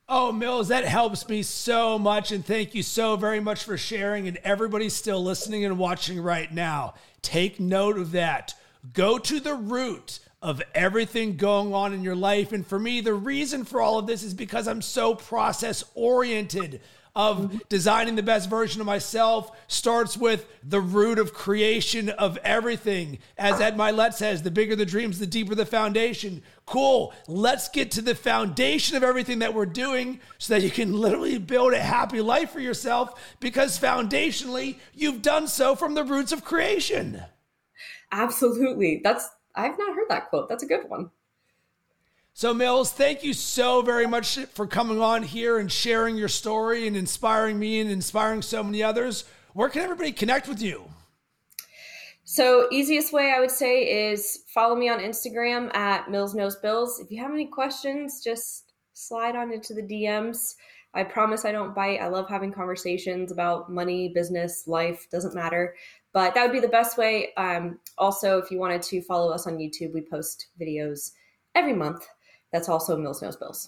Oh, 0.07 0.31
Mills, 0.31 0.67
that 0.67 0.85
helps 0.85 1.27
me 1.27 1.41
so 1.41 1.97
much. 1.97 2.31
And 2.31 2.45
thank 2.45 2.75
you 2.75 2.83
so 2.83 3.15
very 3.15 3.39
much 3.39 3.63
for 3.63 3.75
sharing. 3.75 4.27
And 4.27 4.37
everybody 4.43 4.87
still 4.89 5.23
listening 5.23 5.65
and 5.65 5.79
watching 5.79 6.21
right 6.21 6.51
now, 6.53 6.93
take 7.23 7.59
note 7.59 7.97
of 7.97 8.11
that. 8.11 8.53
Go 8.93 9.17
to 9.17 9.39
the 9.39 9.55
root 9.55 10.19
of 10.43 10.61
everything 10.75 11.37
going 11.37 11.73
on 11.73 11.91
in 11.91 12.03
your 12.03 12.15
life. 12.15 12.51
And 12.51 12.65
for 12.65 12.77
me, 12.77 13.01
the 13.01 13.15
reason 13.15 13.65
for 13.65 13.81
all 13.81 13.97
of 13.97 14.05
this 14.05 14.21
is 14.21 14.35
because 14.35 14.67
I'm 14.67 14.83
so 14.83 15.15
process 15.15 15.83
oriented 15.95 16.81
of 17.15 17.67
designing 17.69 18.15
the 18.15 18.23
best 18.23 18.49
version 18.49 18.81
of 18.81 18.87
myself 18.87 19.51
starts 19.67 20.17
with 20.17 20.45
the 20.63 20.81
root 20.81 21.17
of 21.17 21.33
creation 21.33 22.09
of 22.09 22.37
everything. 22.37 23.19
As 23.37 23.61
Ed 23.61 23.77
Mylett 23.77 24.13
says, 24.13 24.43
the 24.43 24.51
bigger 24.51 24.75
the 24.75 24.85
dreams, 24.85 25.19
the 25.19 25.25
deeper 25.25 25.55
the 25.55 25.65
foundation. 25.65 26.43
Cool. 26.65 27.13
Let's 27.27 27.69
get 27.69 27.91
to 27.91 28.01
the 28.01 28.15
foundation 28.15 28.97
of 28.97 29.03
everything 29.03 29.39
that 29.39 29.53
we're 29.53 29.65
doing 29.65 30.19
so 30.37 30.53
that 30.53 30.63
you 30.63 30.71
can 30.71 30.93
literally 30.93 31.37
build 31.37 31.73
a 31.73 31.79
happy 31.79 32.19
life 32.19 32.51
for 32.51 32.59
yourself 32.59 33.37
because 33.39 33.79
foundationally, 33.79 34.79
you've 34.93 35.21
done 35.21 35.47
so 35.47 35.75
from 35.75 35.93
the 35.93 36.03
roots 36.03 36.31
of 36.31 36.43
creation. 36.43 37.21
Absolutely. 38.11 39.01
That's, 39.03 39.29
I've 39.55 39.77
not 39.77 39.95
heard 39.95 40.09
that 40.09 40.29
quote. 40.29 40.49
That's 40.49 40.63
a 40.63 40.67
good 40.67 40.89
one. 40.89 41.11
So, 42.37 42.53
Mills, 42.53 42.91
thank 42.91 43.23
you 43.23 43.31
so 43.31 43.81
very 43.81 44.05
much 44.05 44.39
for 44.47 44.67
coming 44.67 44.99
on 44.99 45.23
here 45.23 45.57
and 45.57 45.71
sharing 45.71 46.17
your 46.17 46.27
story 46.27 46.85
and 46.85 46.97
inspiring 46.97 47.57
me 47.57 47.79
and 47.79 47.89
inspiring 47.89 48.41
so 48.41 48.61
many 48.61 48.83
others. 48.83 49.23
Where 49.53 49.69
can 49.69 49.83
everybody 49.83 50.11
connect 50.11 50.49
with 50.49 50.61
you? 50.61 50.83
So, 52.25 52.67
easiest 52.73 53.13
way 53.13 53.33
I 53.33 53.39
would 53.39 53.51
say 53.51 54.09
is 54.09 54.43
follow 54.53 54.75
me 54.75 54.89
on 54.89 54.99
Instagram 54.99 55.73
at 55.73 56.11
Mills 56.11 56.35
Knows 56.35 56.57
Bills. 56.57 56.99
If 56.99 57.09
you 57.09 57.21
have 57.23 57.31
any 57.31 57.45
questions, 57.45 58.21
just 58.21 58.73
slide 58.91 59.37
on 59.37 59.53
into 59.53 59.73
the 59.73 59.83
DMs. 59.83 60.55
I 60.93 61.05
promise 61.05 61.45
I 61.45 61.53
don't 61.53 61.73
bite. 61.73 62.01
I 62.01 62.09
love 62.09 62.27
having 62.27 62.51
conversations 62.51 63.31
about 63.31 63.71
money, 63.71 64.09
business, 64.09 64.67
life, 64.67 65.07
doesn't 65.09 65.35
matter. 65.35 65.73
But 66.11 66.35
that 66.35 66.43
would 66.43 66.51
be 66.51 66.59
the 66.59 66.67
best 66.67 66.97
way. 66.97 67.33
Um, 67.35 67.79
also, 67.97 68.39
if 68.39 68.51
you 68.51 68.59
wanted 68.59 68.81
to 68.81 69.01
follow 69.03 69.31
us 69.31 69.47
on 69.47 69.57
YouTube, 69.57 69.93
we 69.93 70.01
post 70.01 70.47
videos 70.59 71.11
every 71.55 71.73
month. 71.73 72.05
That's 72.55 72.69
also 72.69 72.95
Mills 72.95 73.21
Knows 73.21 73.35
Bills. 73.35 73.67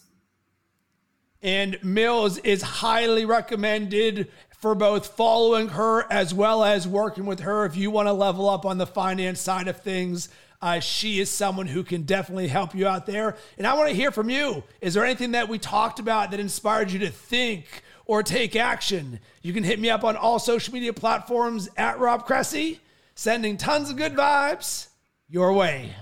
And 1.41 1.77
Mills 1.83 2.37
is 2.37 2.61
highly 2.61 3.25
recommended 3.25 4.31
for 4.59 4.75
both 4.75 5.07
following 5.07 5.67
her 5.67 6.09
as 6.09 6.33
well 6.33 6.63
as 6.63 6.87
working 6.87 7.25
with 7.25 7.41
her 7.41 7.65
if 7.65 7.75
you 7.75 7.91
want 7.91 8.07
to 8.07 8.13
level 8.13 8.49
up 8.49 8.65
on 8.65 8.77
the 8.77 8.87
finance 8.87 9.41
side 9.41 9.67
of 9.67 9.81
things. 9.81 10.29
Uh, 10.61 10.79
she 10.79 11.19
is 11.19 11.29
someone 11.29 11.67
who 11.67 11.83
can 11.83 12.03
definitely 12.03 12.47
help 12.47 12.73
you 12.73 12.87
out 12.87 13.05
there. 13.05 13.35
And 13.57 13.67
I 13.67 13.73
want 13.73 13.89
to 13.89 13.93
hear 13.93 14.09
from 14.09 14.29
you. 14.29 14.63
Is 14.79 14.93
there 14.93 15.03
anything 15.03 15.31
that 15.31 15.49
we 15.49 15.59
talked 15.59 15.99
about 15.99 16.31
that 16.31 16.39
inspired 16.39 16.89
you 16.89 16.99
to 16.99 17.09
think 17.09 17.65
or 18.05 18.23
take 18.23 18.55
action? 18.55 19.19
You 19.41 19.51
can 19.51 19.65
hit 19.65 19.81
me 19.81 19.89
up 19.89 20.05
on 20.05 20.15
all 20.15 20.39
social 20.39 20.73
media 20.73 20.93
platforms 20.93 21.67
at 21.75 21.99
Rob 21.99 22.25
Cressy, 22.25 22.79
sending 23.15 23.57
tons 23.57 23.89
of 23.89 23.97
good 23.97 24.15
vibes 24.15 24.87
your 25.27 25.51
way. 25.51 25.93